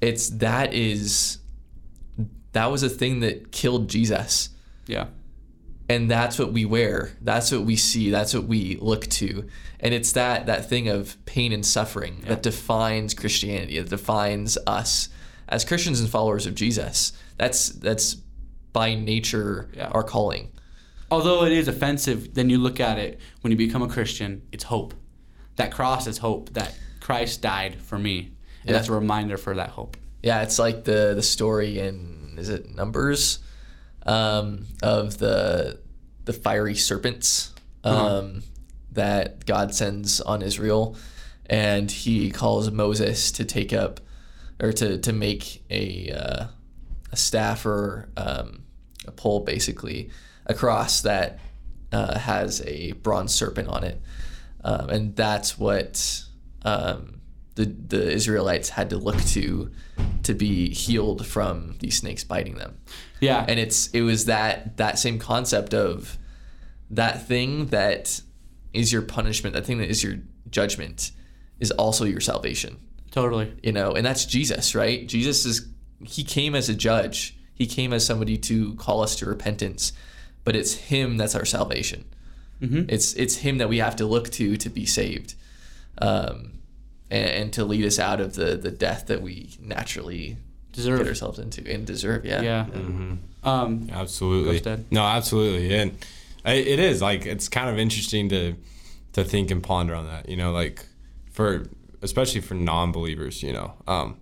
[0.00, 1.38] it's that is
[2.52, 4.50] that was a thing that killed Jesus.
[4.86, 5.06] yeah,
[5.88, 7.12] And that's what we wear.
[7.20, 8.10] That's what we see.
[8.10, 9.46] That's what we look to.
[9.80, 13.76] And it's that that thing of pain and suffering that defines Christianity.
[13.78, 15.08] It defines us
[15.48, 17.12] as Christians and followers of Jesus.
[17.36, 18.14] That's that's
[18.72, 19.88] by nature Yeah.
[19.88, 20.52] our calling.
[21.10, 24.42] Although it is offensive, then you look at it when you become a Christian.
[24.52, 24.94] It's hope.
[25.56, 26.52] That cross is hope.
[26.54, 28.30] That Christ died for me, and
[28.66, 28.72] Yeah.
[28.72, 29.96] that's a reminder for that hope.
[30.22, 33.38] Yeah, it's like the the story in is it Numbers
[34.04, 35.78] um, of the
[36.24, 37.52] the fiery serpents
[37.84, 38.42] um,
[38.92, 40.96] that God sends on Israel,
[41.46, 44.00] and He calls Moses to take up
[44.60, 46.46] or to to make a uh,
[47.12, 48.64] a staff or um,
[49.06, 50.10] a pole, basically
[50.46, 51.38] a cross that
[51.92, 54.00] uh, has a bronze serpent on it,
[54.64, 56.22] um, and that's what
[56.62, 57.20] um,
[57.54, 59.70] the the Israelites had to look to
[60.22, 62.78] to be healed from these snakes biting them.
[63.20, 66.18] Yeah, And it's it was that that same concept of
[66.90, 68.20] that thing that
[68.72, 70.18] is your punishment, that thing that is your
[70.50, 71.12] judgment,
[71.58, 72.78] is also your salvation.
[73.10, 73.50] Totally.
[73.62, 75.06] you know and that's jesus right?
[75.06, 75.68] Jesus is
[76.04, 77.34] he came as a judge.
[77.54, 79.94] He came as somebody to call us to repentance
[80.46, 82.04] but it's him that's our salvation
[82.62, 82.88] Mm-hmm.
[82.88, 85.34] it's it's him that we have to look to to be saved
[85.98, 86.52] um,
[87.10, 90.38] and, and to lead us out of the the death that we naturally
[90.72, 90.98] Deserve.
[91.00, 92.66] get ourselves into and deserve yeah Yeah.
[93.44, 94.58] Um, Absolutely.
[94.90, 95.74] No, absolutely.
[95.78, 95.92] And
[96.46, 98.54] it is like it's kind of interesting to
[99.12, 100.28] to think and ponder on that.
[100.28, 100.84] You know, like
[101.30, 101.68] for
[102.02, 103.42] especially for non-believers.
[103.42, 104.16] You know, um,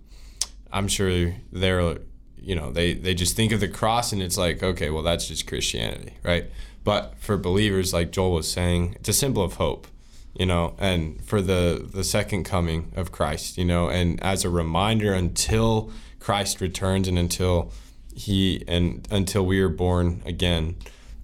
[0.71, 1.97] I'm sure they're,
[2.37, 5.27] you know, they they just think of the cross and it's like, okay, well that's
[5.27, 6.45] just Christianity, right?
[6.83, 9.87] But for believers, like Joel was saying, it's a symbol of hope,
[10.33, 14.49] you know, and for the the second coming of Christ, you know, and as a
[14.49, 17.71] reminder until Christ returns and until
[18.13, 20.75] he and until we are born again,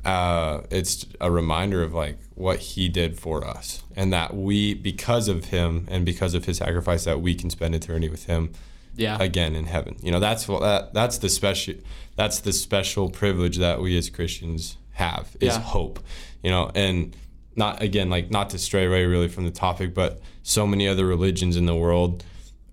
[0.04, 5.28] uh, it's a reminder of like what he did for us and that we because
[5.28, 8.52] of him and because of his sacrifice that we can spend eternity with him
[8.96, 9.18] Yeah.
[9.22, 11.76] again in heaven you know that's what that, that's the special
[12.16, 15.60] that's the special privilege that we as christians have is Yeah.
[15.62, 16.00] hope
[16.44, 17.16] you know and
[17.56, 21.06] not again like not to stray away really from the topic but so many other
[21.06, 22.24] religions in the world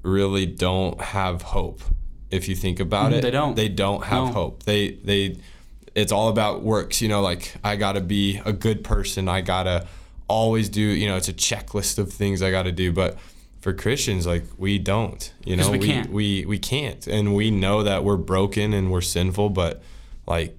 [0.02, 1.82] really don't have hope
[2.30, 3.56] if you think about Mhm, it they don't.
[3.56, 4.32] they don't have No.
[4.32, 5.36] hope they they
[5.94, 9.86] it's all about works you know like i gotta be a good person i gotta
[10.28, 13.16] always do you know it's a checklist of things i gotta do but
[13.60, 16.10] for christians like we don't you know we we, can't.
[16.10, 19.82] we we can't and we know that we're broken and we're sinful but
[20.26, 20.56] like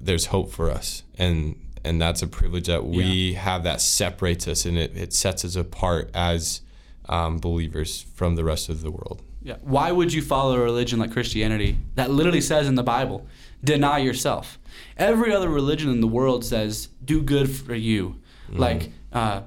[0.00, 4.64] there's hope for us and and that's a privilege that we have that separates us
[4.64, 6.62] and it, it sets us apart as
[7.08, 9.56] um, believers from the rest of the world Yeah.
[9.60, 13.26] Why would you follow a religion like Christianity that literally says in the Bible,
[13.62, 14.58] deny yourself?
[14.96, 18.16] Every other religion in the world says, do good for you.
[18.48, 19.42] Like uh,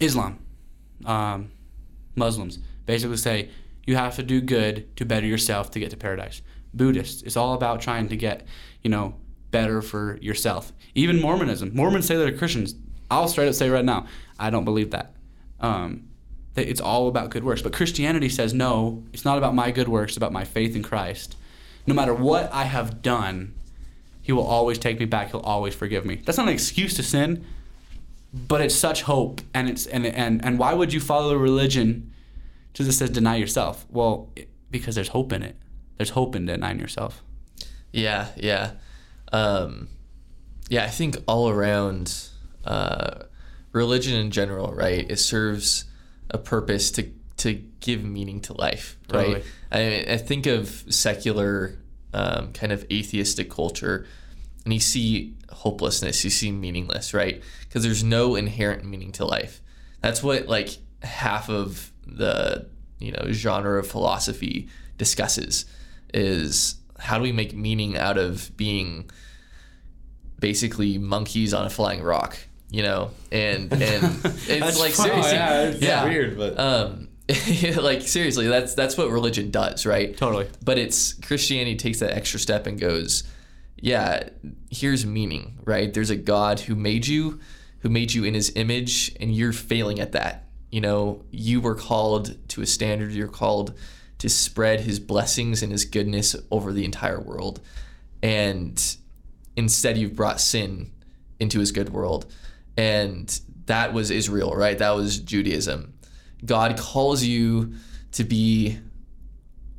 [0.00, 0.38] Islam,
[1.04, 1.50] um,
[2.18, 3.50] Muslims basically say,
[3.86, 6.42] you have to do good to better yourself to get to paradise.
[6.74, 8.46] Buddhists, it's all about trying to get,
[8.82, 9.14] you know,
[9.50, 10.72] better for yourself.
[10.94, 12.74] Even Mormonism, Mormons say they're Christians.
[13.10, 14.06] I'll straight up say right now,
[14.38, 15.14] I don't believe that.
[15.60, 16.08] Um,
[16.54, 17.62] that it's all about good works.
[17.62, 20.82] But Christianity says, no, it's not about my good works, it's about my faith in
[20.82, 21.36] Christ.
[21.86, 23.54] No matter what I have done,
[24.20, 25.30] He will always take me back.
[25.30, 26.16] He'll always forgive me.
[26.16, 27.46] That's not an excuse to sin,
[28.32, 29.40] but it's such hope.
[29.54, 32.12] And it's and and and why would you follow a religion
[32.74, 33.86] just says deny yourself?
[33.90, 35.56] Well, it, because there's hope in it.
[35.96, 37.22] There's hope in denying yourself.
[37.92, 38.72] Yeah, yeah,
[39.32, 39.88] um,
[40.68, 40.84] yeah.
[40.84, 42.14] I think all around,
[42.64, 43.22] uh,
[43.72, 45.10] religion in general, right?
[45.10, 45.86] It serves
[46.30, 49.34] a purpose to to give meaning to life, Totally.
[49.34, 49.44] right?
[49.72, 51.78] I, I think of secular,
[52.12, 54.06] um, kind of atheistic culture,
[54.64, 57.42] and you see hopelessness, you see meaningless, right?
[57.62, 59.60] Because there's no inherent meaning to life.
[60.02, 60.70] That's what like
[61.02, 62.66] half of the
[62.98, 65.64] you know genre of philosophy discusses
[66.14, 69.08] is how do we make meaning out of being
[70.40, 72.36] basically monkeys on a flying rock
[72.70, 75.06] you know and and it's like fun.
[75.06, 76.04] seriously Yeah, it's yeah.
[76.04, 77.08] weird, but- um
[77.82, 80.48] like seriously that's that's what religion does right Totally.
[80.64, 83.22] but it's christianity takes that extra step and goes
[83.80, 84.28] yeah
[84.70, 85.92] here's meaning right?
[85.92, 87.40] There's a god who made you
[87.80, 90.48] who made you in his image and you're failing at that.
[90.70, 93.12] You know you were called to a standard.
[93.12, 93.78] You're called
[94.18, 97.60] to spread his blessings and his goodness over the entire world.
[98.22, 98.96] And
[99.56, 100.92] instead you've brought sin
[101.38, 102.26] into his good world.
[102.76, 104.78] And that was israel right?
[104.78, 105.94] That was judaism.
[106.44, 107.74] God calls you
[108.12, 108.78] to be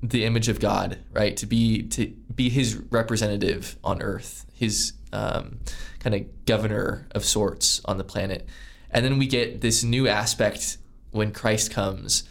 [0.02, 1.36] the image of God, right?
[1.38, 5.60] To be to be His representative on Earth, His um,
[6.00, 8.48] kind of governor of sorts on the planet,
[8.92, 10.78] and then we get this new aspect
[11.12, 12.24] when Christ comes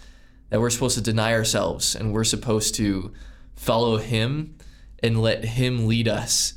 [0.50, 3.12] that we're supposed to deny ourselves and we're supposed to
[3.54, 4.56] follow Him
[5.02, 6.54] and let Him lead us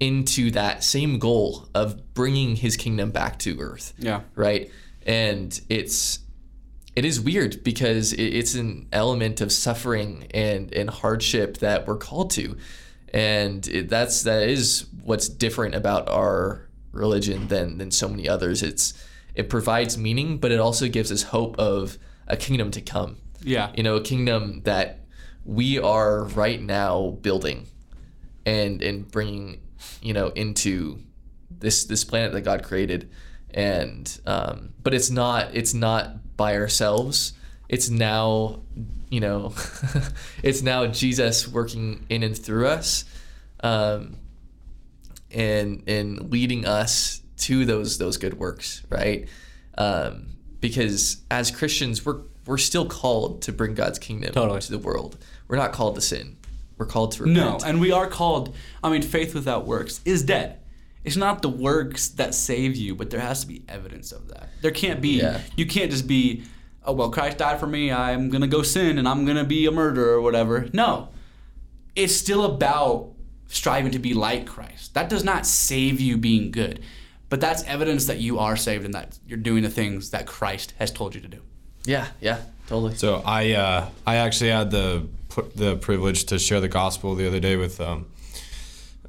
[0.00, 4.20] into that same goal of bringing His kingdom back to Earth Yeah.
[4.34, 4.70] right?
[5.04, 6.20] And it's
[6.98, 12.32] it is weird because it's an element of suffering and and hardship that we're called
[12.32, 12.56] to,
[13.14, 18.64] and it, that's that is what's different about our religion than than so many others.
[18.64, 18.94] It's
[19.36, 23.18] it provides meaning, but it also gives us hope of a kingdom to come.
[23.44, 23.70] Yeah.
[23.76, 24.98] You know, a kingdom that
[25.44, 27.68] we are right now building
[28.44, 29.60] and and bringing
[30.02, 30.98] you know into
[31.48, 33.08] this this planet that God created
[33.52, 37.32] and um, but it's not it's not by ourselves
[37.68, 38.60] it's now
[39.10, 39.52] you know
[40.42, 43.04] it's now Jesus working in and through us
[43.60, 44.16] um,
[45.30, 49.28] and and leading us to those those good works right
[49.76, 50.26] um,
[50.60, 54.60] because as Christians we're we're still called to bring God's kingdom Totally.
[54.60, 55.16] to the world
[55.48, 56.36] we're not called to sin
[56.78, 57.36] we're called to repent.
[57.36, 58.54] No, and we are called.
[58.82, 60.57] I mean, faith without works is dead.
[61.04, 64.48] It's not the works that save you, but there has to be evidence of that.
[64.60, 65.18] There can't be.
[65.20, 65.40] Yeah.
[65.56, 66.42] You can't just be,
[66.84, 67.90] oh well, Christ died for me.
[67.92, 70.68] I'm gonna go sin and I'm gonna be a murderer or whatever.
[70.72, 71.08] No,
[71.96, 73.12] it's still about
[73.46, 74.94] striving to be like Christ.
[74.94, 76.82] That does not save you being good,
[77.28, 80.74] but that's evidence that you are saved and that you're doing the things that Christ
[80.78, 81.40] has told you to do.
[81.86, 85.06] yeah yeah totally So I uh, I actually had the
[85.54, 88.06] the privilege to share the gospel the other day with um,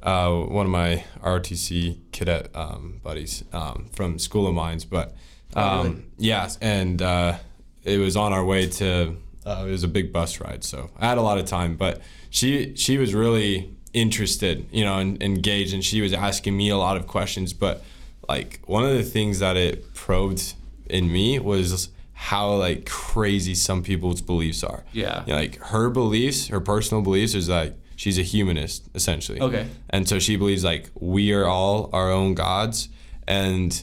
[0.02, 4.84] uh, one of my ROTC cadet um, buddies um, from School of Mines.
[4.84, 5.14] But
[5.56, 5.88] Oh, really?
[5.88, 7.36] um, yeah, and uh,
[7.82, 9.16] it was on our way to.
[9.44, 11.76] Uh, it was a big bus ride, so I had a lot of time.
[11.76, 16.68] But she she was really interested, you know, and engaged, and she was asking me
[16.70, 17.52] a lot of questions.
[17.52, 17.82] But
[18.28, 20.54] like one of the things that it probed
[20.88, 24.84] in me was how like crazy some people's beliefs are.
[24.92, 25.24] Yeah.
[25.26, 29.38] You know, like her beliefs, her personal beliefs is like she's a humanist essentially.
[29.42, 29.66] Okay.
[29.90, 32.88] And so she believes like we are all our own gods
[33.28, 33.82] and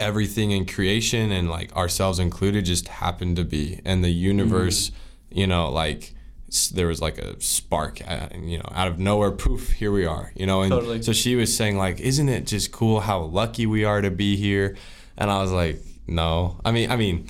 [0.00, 4.90] everything in creation and like ourselves included just happened to be and the universe,
[5.30, 6.12] you know, like
[6.72, 10.32] there was like a spark, uh, you know, out of nowhere, poof, here we are,
[10.34, 10.62] you know.
[10.62, 11.00] And Totally.
[11.00, 14.34] so she was saying like, isn't it just cool how lucky we are to be
[14.34, 14.76] here?
[15.16, 16.60] And I was like, no.
[16.64, 17.28] I mean, I mean,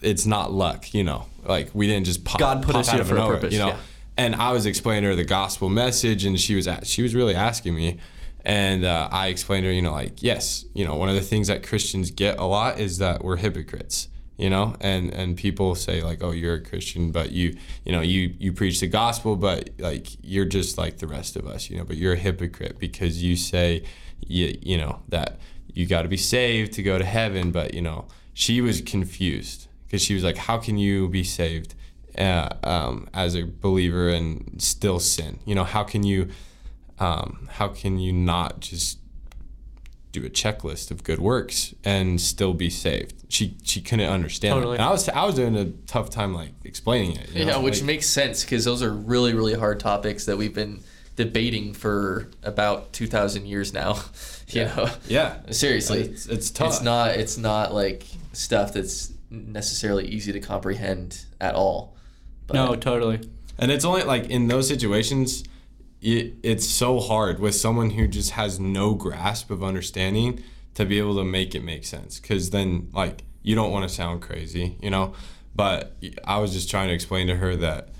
[0.00, 1.26] it's not luck, you know.
[1.44, 3.58] Like we didn't just pop, God put pop us out here for a purpose, you
[3.58, 3.68] know.
[3.68, 3.76] yeah.
[4.16, 7.34] And I was explaining to her the gospel message, and she was she was really
[7.34, 7.98] asking me,
[8.44, 11.22] and uh, I explained to her, you know, like yes, you know, one of the
[11.22, 15.74] things that Christians get a lot is that we're hypocrites, you know, and and people
[15.74, 19.36] say like, oh, you're a Christian, but you you know you you preach the gospel,
[19.36, 22.78] but like you're just like the rest of us, you know, but you're a hypocrite
[22.78, 23.82] because you say,
[24.20, 25.38] you you know that
[25.72, 29.68] you got to be saved to go to heaven, but you know she was confused
[29.86, 31.74] because she was like, how can you be saved?
[32.18, 35.38] Uh, um, as a believer and still sin?
[35.44, 36.28] You know, how can you
[36.98, 38.98] um, how can you not just
[40.12, 43.14] do a checklist of good works and still be saved?
[43.28, 44.52] She she couldn't understand.
[44.52, 44.60] it.
[44.60, 44.76] Totally.
[44.76, 47.30] And I was I was doing a tough time like explaining it.
[47.30, 50.36] you Yeah, know, which like- makes sense because those are really, really hard topics that
[50.36, 50.80] we've been
[51.14, 54.02] debating for about 2,000 years now.
[54.48, 55.36] you know, yeah.
[55.50, 56.68] seriously, It's, it's tough.
[56.74, 57.10] it's not.
[57.10, 61.96] It's not like stuff that's necessarily easy to comprehend at all.
[62.52, 63.20] But No, totally.
[63.58, 65.44] And it's only like in those situations,
[66.00, 70.42] it, it's so hard with someone who just has no grasp of understanding
[70.74, 72.18] to be able to make it make sense.
[72.18, 75.14] Because then, like, you don't want to sound crazy, you know?
[75.54, 77.90] But I was just trying to explain to her that,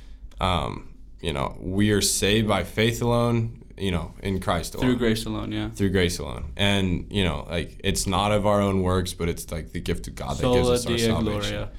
[0.40, 4.98] um, you know, we are saved by faith alone, you know, in Christ alone Through
[4.98, 5.68] grace alone, yeah.
[5.70, 6.52] through grace alone.
[6.56, 10.08] And you know, like it's not of our own works, but it's like the gift
[10.08, 11.40] of God that gives us our Deo salvation.
[11.40, 11.70] Gloria.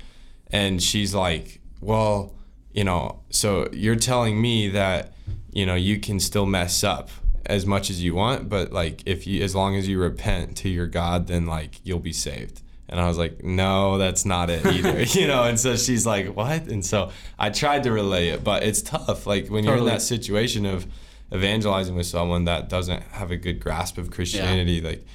[0.52, 2.36] And she's like, "Well,
[2.74, 5.14] you know, so you're telling me that
[5.52, 7.10] you know you can still mess up
[7.46, 10.70] as much as you want, but like if you, as long as you repent to
[10.70, 14.66] your God, then like you'll be saved." And I was like, "No, that's not it
[14.66, 15.44] either," you know.
[15.44, 19.26] And so she's like, "What?" And so I tried to relay it, but it's tough.
[19.26, 20.86] Like when you're in that situation of
[21.34, 25.06] evangelizing with someone that doesn't have a good grasp of Christianity, like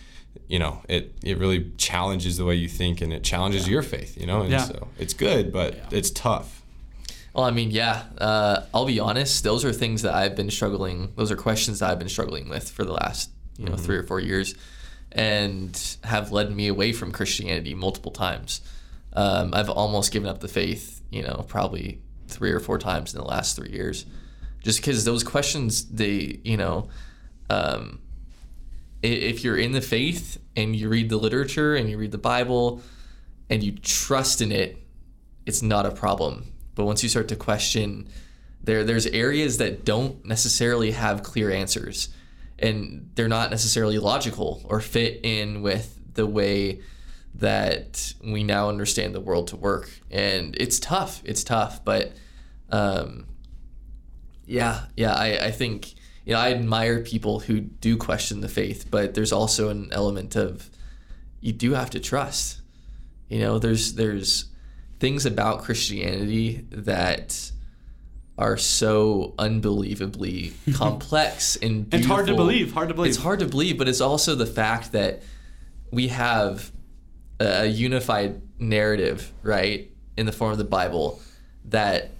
[0.49, 4.16] you know, it it really challenges the way you think and it challenges your faith,
[4.18, 4.42] you know.
[4.42, 4.64] And Yeah.
[4.64, 6.58] so it's good, but it's tough.
[7.38, 8.03] Well, I mean, yeah.
[8.20, 9.44] Uh, I'll be honest.
[9.44, 11.12] Those are things that I've been struggling.
[11.14, 14.03] Those are questions that I've been struggling with for the last, you know, three or
[14.03, 14.57] four years,
[15.12, 18.61] and have led me away from Christianity multiple times.
[19.12, 23.20] Um, I've almost given up the faith, you know, probably three or four times in
[23.20, 24.05] the last three years,
[24.64, 26.88] just because those questions, they, you know,
[27.51, 28.01] um,
[29.01, 32.83] if you're in the faith and you read the literature and you read the Bible
[33.48, 34.77] and you trust in it,
[35.46, 36.55] it's not a problem.
[36.78, 38.08] But once you start to question,
[38.62, 42.08] there there's areas that don't necessarily have clear answers,
[42.56, 46.78] and they're not necessarily logical or fit in with the way
[47.34, 49.90] that we now understand the world to work.
[50.08, 51.20] And it's tough.
[51.24, 52.12] It's tough, but
[52.70, 53.26] um,
[54.46, 55.14] yeah, yeah.
[55.14, 59.32] I, I think you know I admire people who do question the faith, but there's
[59.32, 60.70] also an element of
[61.40, 62.60] you do have to trust.
[63.28, 64.47] You know, there's there's
[64.98, 67.52] things about Christianity that
[68.37, 73.11] are so unbelievably complex and It's hard to believe, hard to believe.
[73.11, 75.22] It's hard to believe, but it's also the fact that
[75.90, 76.70] we have
[77.40, 81.20] a unified narrative, right, in the form of the Bible
[81.66, 82.10] that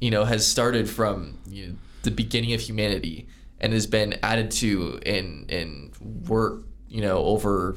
[0.00, 3.26] you know has started from you know, the beginning of humanity
[3.60, 5.96] and has been added to and and
[6.28, 7.76] work you know over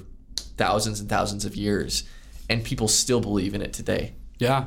[0.58, 2.04] thousands and thousands of years,
[2.52, 4.14] and people still believe in it today.
[4.38, 4.66] Yeah.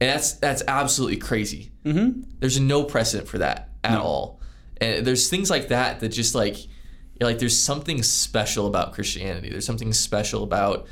[0.00, 1.72] And that's that's absolutely crazy.
[1.84, 2.22] Mm-hmm.
[2.38, 4.40] There's no precedent for that at all.
[4.76, 6.56] And there's things like that that just like
[7.20, 9.48] like there's something special about Christianity.
[9.48, 10.86] There's something special about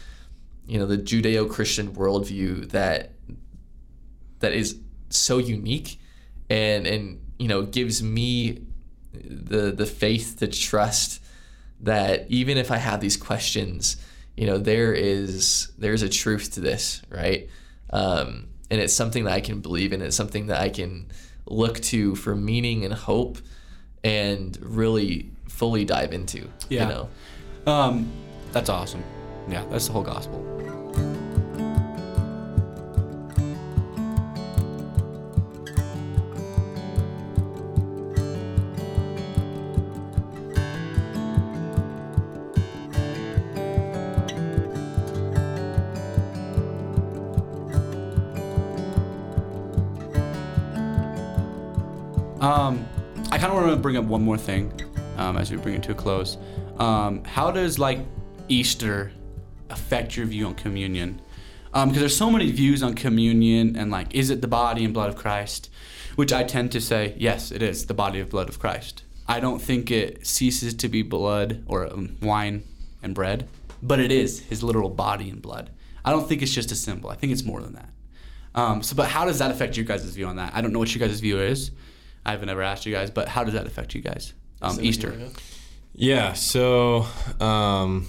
[0.67, 3.13] you know the Judeo-Christian worldview that
[4.39, 4.79] that is
[5.11, 6.01] so unique
[6.49, 8.65] and and you know gives me
[9.13, 11.23] the the faith to trust
[11.81, 13.97] that even if I have these questions,
[14.37, 17.49] you know, there is there's a truth to this, right?
[17.91, 20.01] Um, and it's something that I can believe in.
[20.01, 21.11] It's something that I can
[21.47, 23.39] look to for meaning and hope
[24.03, 26.49] and really fully dive into.
[26.69, 26.83] Yeah.
[26.83, 27.09] You know?
[27.73, 28.13] Um,
[28.53, 29.05] that's awesome.
[29.49, 30.52] Yeah, that's the whole gospel.
[53.53, 54.73] Kind of want to bring up one more thing
[55.19, 56.39] um, as we bring it to a close.
[56.79, 57.99] Um, how does like
[58.49, 59.13] Easter
[59.69, 61.21] affect your view on communion?
[61.67, 65.11] Because there's so many views on communion and like, is it the body and blood
[65.11, 65.71] of Christ?
[66.17, 69.05] Which I tend to say, yes, it is the body and blood of Christ.
[69.29, 72.65] I don't think it ceases to be blood or um, wine
[73.03, 73.49] and bread,
[73.83, 75.71] but it is his literal body and blood.
[76.05, 77.11] I don't think it's just a symbol.
[77.11, 77.89] I think it's more than that.
[78.55, 80.55] Um, so, but how does that affect your guys' view on that?
[80.55, 81.71] I don't know what your guys' view is.
[82.25, 84.33] I haven't ever asked you guys, but how does that affect you guys?
[84.61, 85.15] Um, Easter.
[85.95, 87.07] Yeah, so
[87.41, 88.07] um,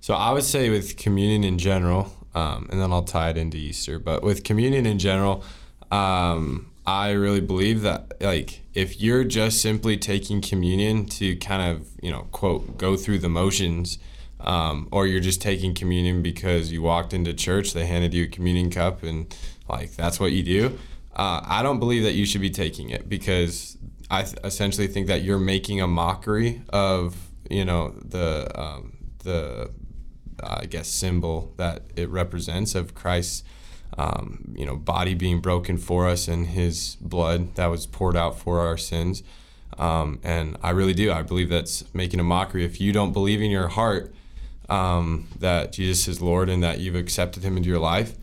[0.00, 3.56] so I would say with communion in general, um, and then I'll tie it into
[3.56, 3.98] Easter.
[3.98, 5.42] But with communion in general,
[5.90, 11.88] um, I really believe that like if you're just simply taking communion to kind of
[12.02, 13.98] you know quote go through the motions,
[14.40, 18.28] um, or you're just taking communion because you walked into church, they handed you a
[18.28, 19.34] communion cup, and
[19.68, 20.78] like that's what you do.
[21.18, 23.76] Uh, I don't believe that you should be taking it because
[24.08, 27.16] I th- essentially think that you're making a mockery of
[27.50, 29.70] you know the um, the
[30.42, 33.42] I guess symbol that it represents of Christ's
[33.98, 38.38] um, you know body being broken for us and His blood that was poured out
[38.38, 39.24] for our sins.
[39.76, 41.12] Um, and I really do.
[41.12, 42.64] I believe that's making a mockery.
[42.64, 44.12] If you don't believe in your heart
[44.68, 48.16] um, that Jesus is Lord and that you've accepted Him into your life,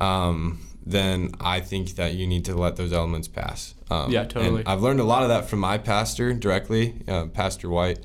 [0.00, 0.60] um,
[0.90, 3.74] then I think that you need to let those elements pass.
[3.90, 4.60] Um, Yeah, totally.
[4.60, 8.00] and I've learned a lot of that from my pastor directly, uh, Pastor White,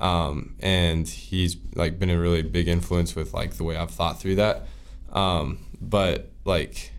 [0.00, 4.20] um, and he's like been a really big influence with like the way I've thought
[4.20, 4.66] through that.
[5.12, 6.92] Um, but like,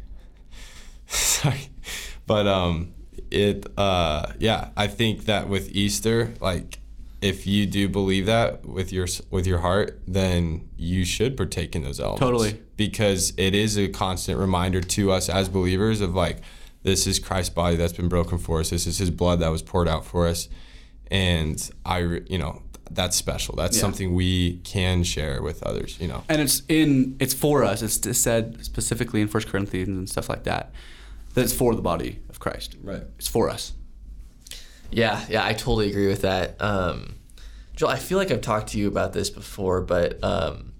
[1.07, 1.69] sorry,
[2.25, 2.93] but um,
[3.29, 6.79] it uh, yeah, I think that with Easter, like
[7.21, 11.83] if you do believe that with your with your heart, then you should partake in
[11.83, 12.19] those elements.
[12.19, 12.59] Totally.
[12.75, 16.41] Because it is a constant reminder to us as believers of like
[16.83, 18.69] this is Christ's body that's been broken for us.
[18.69, 20.47] This is his blood that was poured out for us.
[21.09, 22.61] And I you know,
[22.91, 23.55] that's special.
[23.55, 23.81] That's Yeah.
[23.81, 26.23] something we can share with others, you know.
[26.29, 27.81] and it's in it's for us.
[27.81, 30.71] It's said specifically in First Corinthians and stuff like that
[31.33, 32.75] that it's for the body of Christ.
[32.83, 33.03] Right.
[33.17, 33.73] It's for us.
[34.91, 36.61] Yeah, yeah, I totally agree with that.
[36.61, 37.15] Um,
[37.75, 40.73] Joel, I feel like I've talked to you about this before, but um,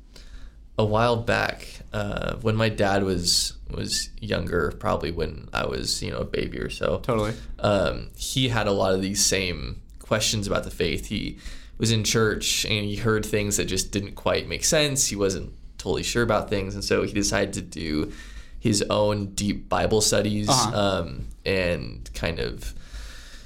[0.78, 6.10] a while back, uh, when my dad was was younger, probably when I was you
[6.12, 7.34] know a baby or so, Totally.
[7.60, 11.08] um, he had a lot of these same questions about the faith.
[11.08, 11.38] He
[11.78, 15.08] was in church and he heard things that just didn't quite make sense.
[15.08, 18.12] He wasn't totally sure about things, and so he decided to do
[18.60, 20.76] his own deep Bible studies Uh-huh.
[21.02, 22.74] um, and kind of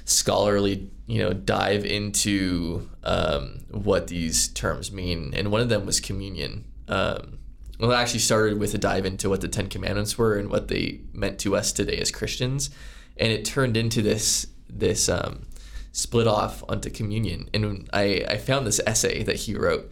[0.04, 5.32] scholarly, you know, dive into um, what these terms mean.
[5.34, 6.64] And one of them was communion.
[6.88, 7.38] Um,
[7.78, 10.68] well, it actually started with a dive into what the Ten Commandments were and what
[10.68, 12.70] they meant to us today as Christians,
[13.16, 15.46] and it turned into this this um,
[15.92, 17.48] split off onto communion.
[17.52, 19.90] And I, I found this essay that he wrote.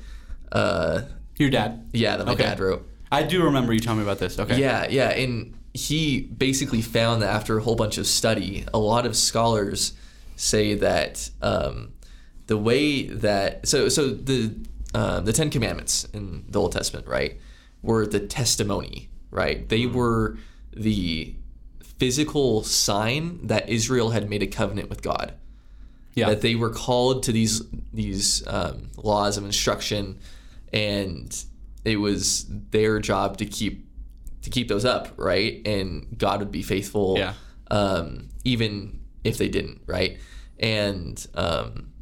[0.53, 1.03] Uh,
[1.37, 1.89] Your dad.
[1.93, 2.45] yeah, that my Okay.
[2.45, 2.87] dad wrote.
[3.13, 4.39] I do remember you telling me about this.
[4.39, 4.59] Okay.
[4.59, 9.05] Yeah, yeah, and he basically found that after a whole bunch of study, a lot
[9.05, 9.93] of scholars
[10.41, 11.93] say that um,
[12.47, 14.55] the way that so so the
[14.95, 17.39] uh, the Ten Commandments in the Old Testament, right,
[17.83, 19.69] were the testimony, right?
[19.69, 20.39] They were
[20.73, 21.35] the
[21.99, 25.35] physical sign that Israel had made a covenant with God
[26.15, 26.31] Yeah.
[26.31, 27.63] that they were called to these
[27.93, 30.19] these um, laws of instruction,
[30.73, 31.45] and
[31.85, 33.87] it was their job to keep
[34.43, 35.61] to keep those up, right?
[35.67, 37.35] And God would be faithful, Yeah.
[37.71, 40.19] um, even if they didn't, right?
[40.59, 41.93] And um,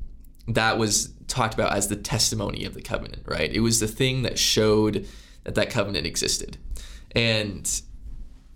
[0.49, 3.53] that was talked about as the testimony of the covenant, right?
[3.53, 5.07] It was the thing that showed
[5.45, 6.57] that that covenant existed,
[7.12, 7.83] and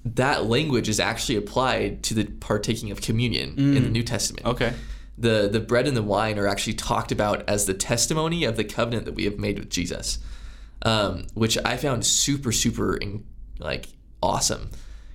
[0.04, 4.72] that language is actually applied to the partaking of communion in the New Testament okay.
[5.16, 8.64] the the bread and the wine are actually talked about as the testimony of the
[8.64, 10.18] covenant that we have made with Jesus,
[10.82, 13.24] um, which I found super super in,
[13.58, 13.88] like
[14.22, 14.70] awesome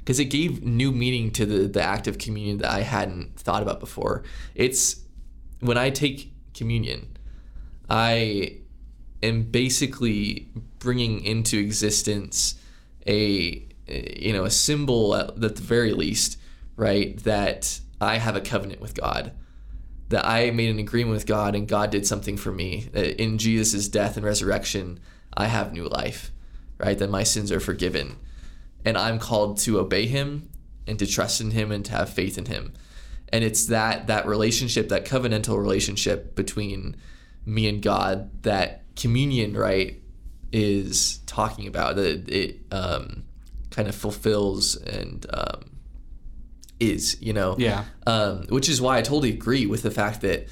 [0.08, 3.62] because it gave new meaning to the the act of communion that I hadn't thought
[3.62, 4.24] about before.
[4.55, 5.01] It's
[5.60, 7.18] when I take communion,
[7.89, 8.60] I
[9.22, 10.47] am basically
[10.80, 12.55] bringing into existence
[13.05, 16.39] a you know a symbol at the very least
[16.78, 19.34] right that I have a covenant with God,
[20.08, 22.88] that I made an agreement with God and God did something for me.
[22.93, 25.01] In Jesus' death and resurrection,
[25.34, 26.32] I have new life,
[26.78, 26.97] right?
[26.97, 28.16] That my sins are forgiven.
[28.86, 30.50] And I'm called to obey him
[30.88, 32.74] and to trust in him and to have faith in him.
[33.30, 36.96] And it's that that relationship, that covenantal relationship between
[37.46, 40.02] me and God that communion, right,
[40.52, 41.98] is talking about.
[41.98, 43.24] That it um,
[43.70, 45.78] kind of fulfills and um,
[46.80, 47.56] is, you know?
[47.58, 47.84] Yeah.
[48.06, 50.48] Um, which is why I totally agree with the fact that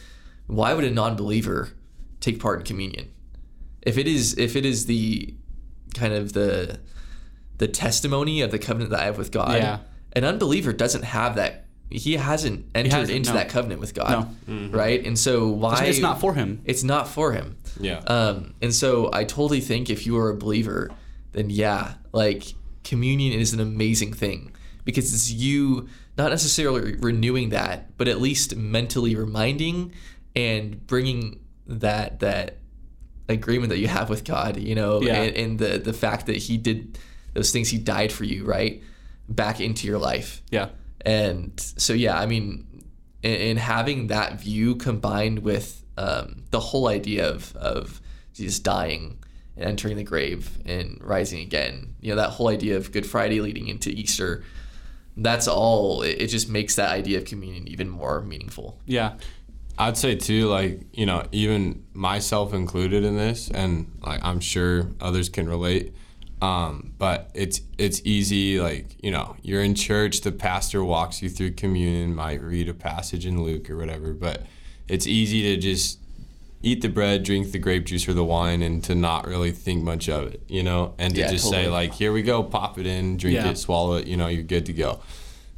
[0.48, 1.70] why would a non-believer
[2.20, 3.12] take part in communion?
[3.82, 5.34] If it is, if it is the
[5.94, 6.80] kind of the
[7.58, 9.80] the testimony of the covenant that I have with God, Yeah.
[10.14, 11.66] an unbeliever doesn't have that.
[11.90, 13.36] He hasn't entered hasn't, into no.
[13.38, 14.70] that covenant with God, No.
[14.72, 15.06] right?
[15.06, 16.62] And so why It's not for him.
[16.66, 17.58] It's not for him.
[17.80, 18.00] Yeah.
[18.08, 20.90] Um, and so I totally think if you are a believer,
[21.34, 22.44] then yeah, like
[22.84, 24.52] communion is an amazing thing
[24.84, 25.88] because it's you
[26.18, 29.92] not necessarily renewing that, but at least mentally reminding
[30.36, 32.58] and bringing that that
[33.30, 35.22] agreement that you have with God, you know, Yeah.
[35.22, 36.98] and, and the the fact that He did
[37.36, 38.82] those things, He died for you, right,
[39.30, 40.42] back into your life.
[40.50, 40.70] Yeah.
[41.02, 42.66] And so, yeah, I mean,
[43.22, 48.02] in, in having that view combined with um, the whole idea of, of
[48.34, 49.20] Jesus dying
[49.56, 53.40] and entering the grave and rising again, you know, that whole idea of Good Friday
[53.40, 54.44] leading into Easter,
[55.16, 58.80] that's all, it, it just makes that idea of communion even more meaningful.
[58.88, 59.14] Yeah.
[59.78, 64.88] I'd say too, like you know, even myself included in this, and like I'm sure
[65.02, 65.94] others can relate.
[66.42, 71.30] Um, but it's it's easy, like you know, you're in church, the pastor walks you
[71.30, 74.44] through communion, might read a passage in Luke or whatever, but
[74.88, 76.00] it's easy to just
[76.62, 79.84] eat the bread, drink the grape juice or the wine, and to not really think
[79.84, 82.78] much of it, you know, and to Yeah, just say like, here we go, pop
[82.80, 83.50] it in, drink Yeah.
[83.52, 85.00] it, swallow it, you know, you're good to go.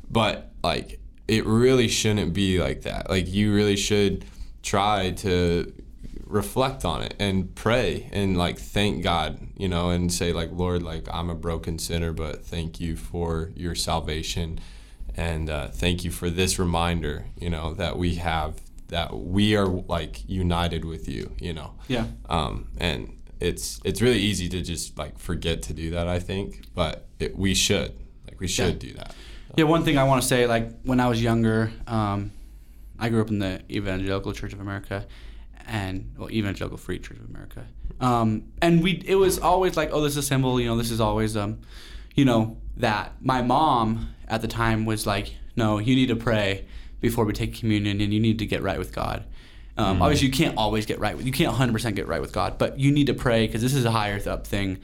[0.09, 3.09] But like it really shouldn't be like that.
[3.09, 4.25] Like you really should
[4.63, 5.73] try to
[6.28, 10.84] reflect on it and pray and like thank god you know and say like lord
[10.84, 14.59] like i'm a broken sinner but thank you for your salvation.
[15.19, 19.65] And uh, thank you for this reminder you know that we have that we are
[19.65, 21.73] like united with you you know?
[21.88, 22.05] Yeah.
[22.30, 26.65] um, and it's it's really easy to just like forget to do that i think
[26.75, 27.93] but it, we should.
[28.28, 29.15] Like we should do that.
[29.55, 32.32] Yeah, one thing I want to say, like when I was younger, um,
[32.99, 35.05] I grew up in the Evangelical Church of America,
[35.68, 37.65] and well, Evangelical Free Church of America,
[37.99, 40.91] um, and we it was always like, oh, this is a symbol, you know, this
[40.91, 41.59] is always, um,
[42.15, 43.13] you know, that.
[43.22, 46.65] My mom at the time was like, no, you need to pray
[47.01, 49.26] before we take communion, and you need to get right with God.
[49.78, 52.57] Um, Obviously, you can't always get right with you can't 100% get right with God,
[52.57, 54.80] but you need to pray because this is a higher up thing.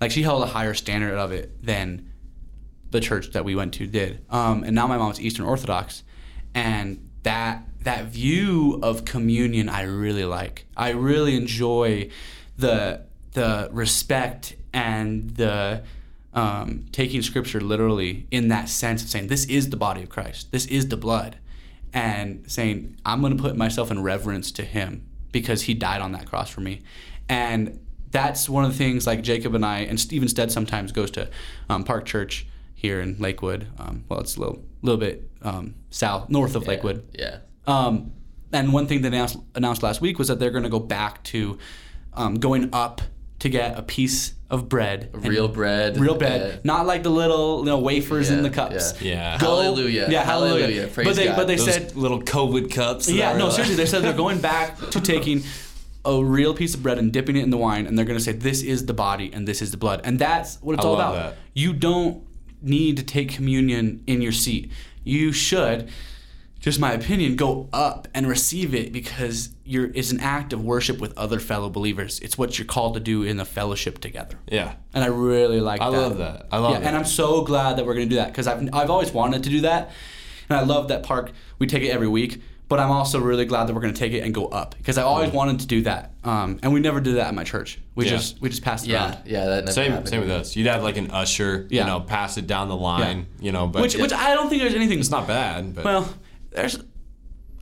[0.00, 2.10] Like she held a higher standard of it than
[2.90, 4.24] the church that we went to did.
[4.30, 6.02] Um, and now my mom's Eastern Orthodox,
[6.54, 10.66] and that that view of communion I really like.
[10.76, 12.10] I really enjoy
[12.56, 13.02] the
[13.32, 15.82] the respect and the
[16.32, 20.52] um, taking Scripture literally in that sense of saying this is the body of Christ,
[20.52, 21.38] this is the blood,
[21.92, 26.12] and saying I'm going to put myself in reverence to Him because He died on
[26.12, 26.82] that cross for me,
[27.28, 31.10] and that's one of the things like Jacob and I and Stephen Stead sometimes goes
[31.12, 31.28] to
[31.68, 33.66] um, Park Church here in Lakewood.
[33.78, 37.04] Um, well, it's a little little bit um, south north of Lakewood.
[37.18, 37.38] Yeah.
[37.66, 38.12] Um,
[38.52, 41.22] and one thing they announced, announced last week was that they're going to go back
[41.24, 41.58] to
[42.14, 43.00] um, going up
[43.40, 45.96] to get a piece of bread, Real bread.
[45.98, 46.60] real bread, Yeah.
[46.64, 49.00] not like the little you know, wafers in the cups.
[49.00, 49.12] yeah.
[49.34, 49.38] Yeah.
[49.38, 50.08] Go- Hallelujah.
[50.10, 50.62] Yeah, hallelujah.
[50.64, 50.86] Hallelujah.
[50.88, 51.36] Praise but they God.
[51.36, 53.08] but they Those said little COVID cups.
[53.08, 53.76] yeah, no, like- seriously.
[53.76, 55.42] They said they're going back to taking
[56.04, 58.24] a real piece of bread and dipping it in the wine, and they're going to
[58.24, 60.88] say, "This is the body and this is the blood," and that's what it's I
[60.88, 61.34] all love about.
[61.34, 61.38] that.
[61.54, 62.24] You don't
[62.62, 64.70] need to take communion in your seat.
[65.04, 65.88] You should,
[66.60, 69.90] just my opinion, go up and receive it because you're.
[69.94, 72.20] It's an act of worship with other fellow believers.
[72.20, 74.38] It's what you're called to do in the fellowship together.
[74.46, 74.74] Yeah.
[74.92, 75.86] And I really like that.
[75.86, 75.96] I that.
[75.96, 76.46] love that.
[76.52, 76.86] I love yeah, that.
[76.88, 79.42] And I'm so glad that we're going to do that because I've, I've always wanted
[79.44, 79.90] to do that.
[80.48, 81.32] And I love that park.
[81.58, 82.42] We take it every week.
[82.70, 84.96] But I'm also really glad that we're going to take it and go up because
[84.96, 86.12] I always wanted to do that.
[86.22, 87.80] Um, and we never did that at my church.
[87.96, 88.12] We Yeah.
[88.12, 89.06] just we just passed it Yeah.
[89.06, 89.18] around.
[89.26, 89.44] Yeah.
[89.46, 90.08] That never Same, happened.
[90.08, 90.54] same with us.
[90.54, 91.80] You'd have like an usher, Yeah.
[91.82, 94.62] you know, pass it down the line, you know, but Which which I don't think
[94.62, 95.00] there's anything.
[95.00, 95.74] it's not bad.
[95.74, 96.14] But Well,
[96.52, 96.78] there's.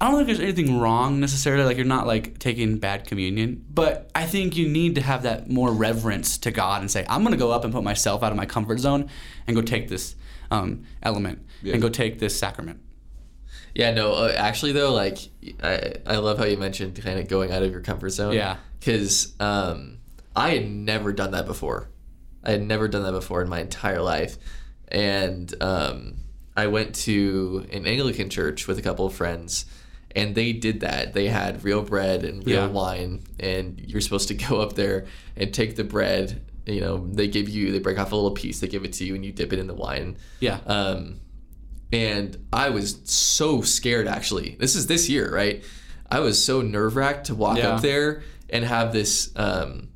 [0.00, 1.64] I don't think there's anything wrong necessarily.
[1.64, 5.50] Like you're not like taking bad communion, but I think you need to have that
[5.50, 8.30] more reverence to God and say, I'm going to go up and put myself out
[8.30, 9.08] of my comfort zone
[9.46, 10.14] and go take this
[10.50, 11.72] um, element Yeah.
[11.72, 12.78] and go take this sacrament.
[13.78, 15.18] Yeah, no, uh, actually though, like
[15.62, 18.34] I, I love how you mentioned kind of going out of your comfort zone.
[18.34, 18.56] Yeah.
[18.80, 19.98] Because um,
[20.34, 21.88] I had never done that before.
[22.44, 24.36] I had never done that before in my entire life,
[24.88, 26.16] and um,
[26.56, 29.66] I went to an Anglican church with a couple of friends,
[30.14, 31.12] and they did that.
[31.12, 32.66] They had real bread and real Yeah.
[32.68, 35.06] wine, and you're supposed to go up there
[35.36, 36.40] and take the bread.
[36.66, 39.04] You know, they give you, they break off a little piece, they give it to
[39.04, 40.16] you, and you dip it in the wine.
[40.40, 40.58] Yeah.
[40.66, 41.20] Um,
[41.92, 44.56] and I was so scared actually.
[44.58, 45.64] This is this year, right?
[46.10, 47.74] I was so nerve wracked to walk Yeah.
[47.76, 49.88] up there and have this, um,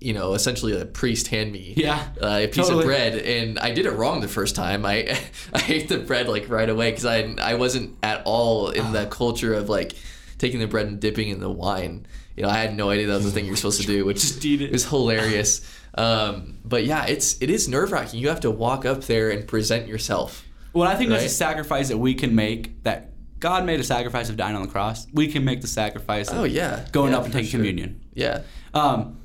[0.00, 2.82] you know, essentially a priest hand me Yeah, uh, a piece totally.
[2.84, 4.84] of bread, and I did it wrong the first time.
[4.84, 5.16] I
[5.54, 9.06] I ate the bread like right away because I I wasn't at all in the
[9.06, 9.92] culture of like
[10.38, 12.06] taking the bread and dipping in the wine.
[12.36, 14.22] You know, I had no idea that was the thing you're supposed to do, which
[14.22, 14.74] Just eat it.
[14.74, 15.60] is hilarious.
[15.94, 18.18] Um, but yeah, it's it is nerve wracking.
[18.18, 20.42] You have to walk up there and present yourself.
[20.72, 23.10] Well, I think there's a sacrifice that we can make that
[23.40, 25.06] God made a sacrifice of dying on the cross.
[25.12, 27.58] We can make the sacrifice of Oh yeah, going Yeah, up and taking sure.
[27.58, 28.00] communion.
[28.14, 28.42] Yeah,
[28.72, 29.18] Um,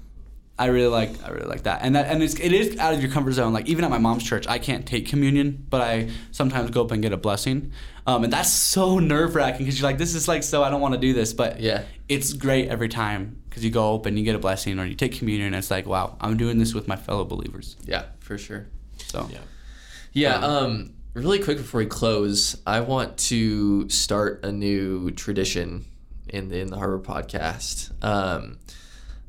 [0.59, 3.01] I really like I really like that, and that and it's, it is out of
[3.01, 3.53] your comfort zone.
[3.53, 6.89] Like even at my mom's church, I can't take communion, but I sometimes go up
[6.91, 7.71] and get a blessing,
[8.07, 10.81] um, and that's so nerve wracking because you're like, this is like so I don't
[10.81, 11.83] want to do this, but Yeah.
[12.09, 14.95] it's great every time because you go up and you get a blessing or you
[14.95, 17.77] take communion, and it's like wow, I'm doing this with my fellow believers.
[17.85, 18.65] yeah, for sure.
[18.97, 19.37] So Yeah.
[20.13, 20.35] Yeah.
[20.39, 25.85] Um, really quick before we close, I want to start a new tradition
[26.29, 28.59] in the in the Harbor podcast um,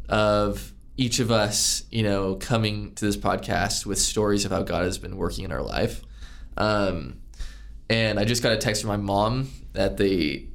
[0.09, 4.83] of each of us, you know, coming to this podcast with stories of how God
[4.85, 6.03] has been working in our life.
[6.57, 7.21] Um,
[7.89, 10.49] and I just got a text from my mom that they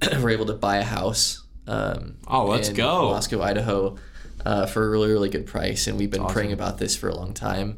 [0.20, 1.42] were able to buy a house.
[1.66, 3.10] Um, Oh, let's in go.
[3.10, 3.96] Moscow, Idaho,
[4.46, 5.86] uh, for a really, really good price.
[5.86, 7.76] And we've been praying about this for a long time.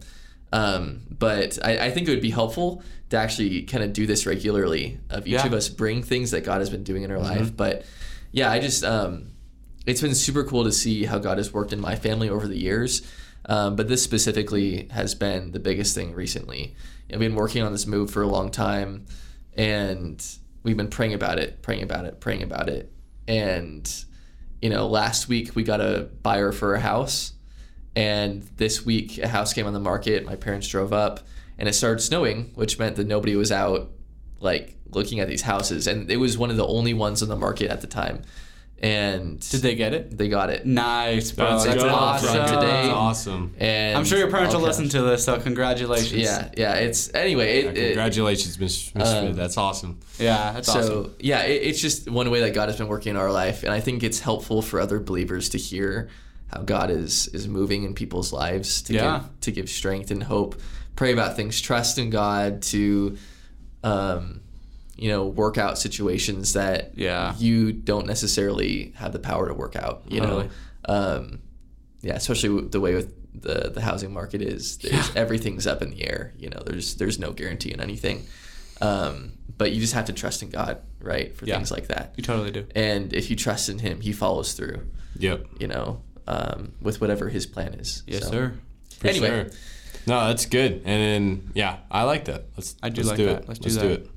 [0.52, 4.26] Um, but I, I think it would be helpful to actually kind of do this
[4.26, 5.46] regularly of each Yeah.
[5.46, 7.56] of us bring things that God has been doing in our life.
[7.56, 7.84] But
[8.32, 9.28] yeah, I just, um,
[9.86, 12.58] it's been super cool to see how God has worked in my family over the
[12.58, 13.02] years.
[13.46, 16.76] Um, but this specifically has been the biggest thing recently.
[17.12, 19.06] I've been working on this move for a long time
[19.56, 20.24] and
[20.62, 22.92] we've been praying about it, praying about it, praying about it.
[23.28, 23.92] And,
[24.62, 27.32] you know, last week we got a buyer for a house.
[27.94, 30.24] And this week a house came on the market.
[30.24, 31.20] My parents drove up
[31.58, 33.90] and it started snowing, which meant that nobody was out
[34.40, 35.86] like looking at these houses.
[35.86, 38.22] And it was one of the only ones on the market at the time.
[38.78, 40.18] And did they get it?
[40.18, 40.66] they got it.
[40.66, 41.50] Nice, bro.
[41.50, 41.92] That's, That's, good.
[41.92, 42.34] awesome.
[42.34, 42.60] From today.
[42.60, 43.54] That's awesome.
[43.60, 46.20] And I'm sure your parents will listen to this, so congratulations.
[46.20, 46.74] Yeah, yeah.
[46.74, 47.60] It's anyway.
[47.60, 50.00] It, it- Congratulations, Miss Miss Um, That's awesome.
[50.18, 51.14] yeah, that's so awesome.
[51.20, 53.72] yeah, it, it's just one way that God has been working in our life, and
[53.72, 56.08] I think it's helpful for other believers to hear
[56.52, 59.18] how God is is moving in people's lives to Yeah.
[59.20, 60.60] give to give strength and hope.
[60.96, 63.16] Pray about things, trust in God to,
[63.82, 64.40] um,
[64.96, 67.34] you know, work out situations that Yeah.
[67.38, 70.02] you don't necessarily have the power to work out.
[70.08, 70.44] You Totally.
[70.44, 71.38] know, um,
[72.02, 76.06] yeah, especially the way with the the housing market is, there's, everything's up in the
[76.06, 76.34] air.
[76.38, 78.26] You know, there's there's no guarantee in anything.
[78.82, 81.54] Um, but you just have to trust in God, right, for Yeah.
[81.56, 82.12] things like that.
[82.16, 82.66] You totally do.
[82.74, 84.80] And if you trust in Him, He follows through.
[85.18, 85.46] Yep.
[85.60, 88.02] You know, um, with whatever His plan is.
[88.06, 88.54] Yes, So- sir.
[88.98, 89.26] For Anyway.
[89.28, 89.46] sure.
[90.06, 90.82] No, that's good.
[90.84, 92.46] And then yeah, I like that.
[92.56, 93.42] Let's I do let's like do that.
[93.42, 93.48] it.
[93.48, 93.82] Let's do Let's that.
[93.82, 94.10] do it.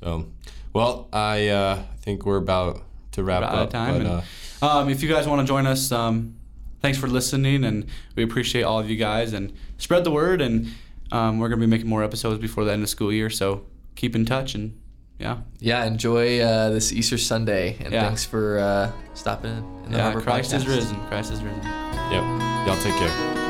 [0.00, 0.26] So,
[0.72, 3.70] well, I uh, think we're about to wrap We're out of up.
[3.70, 4.22] time, but, and-
[4.62, 6.36] uh, Um, if you guys want to join us, um,
[6.80, 7.86] thanks for listening, and
[8.16, 9.32] we appreciate all of you guys.
[9.32, 10.68] And spread the word, and
[11.12, 13.30] um, we're gonna be making more episodes before the end of school year.
[13.30, 14.78] So keep in touch, and
[15.18, 18.04] yeah, Yeah, enjoy uh, this Easter Sunday, and Yeah.
[18.06, 19.64] thanks for uh, stopping in.
[19.86, 20.02] in the yeah.
[20.04, 20.96] Harbor Christ is risen.
[21.08, 21.62] Christ is risen.
[22.10, 22.22] yep.
[22.66, 23.43] Y'all take care.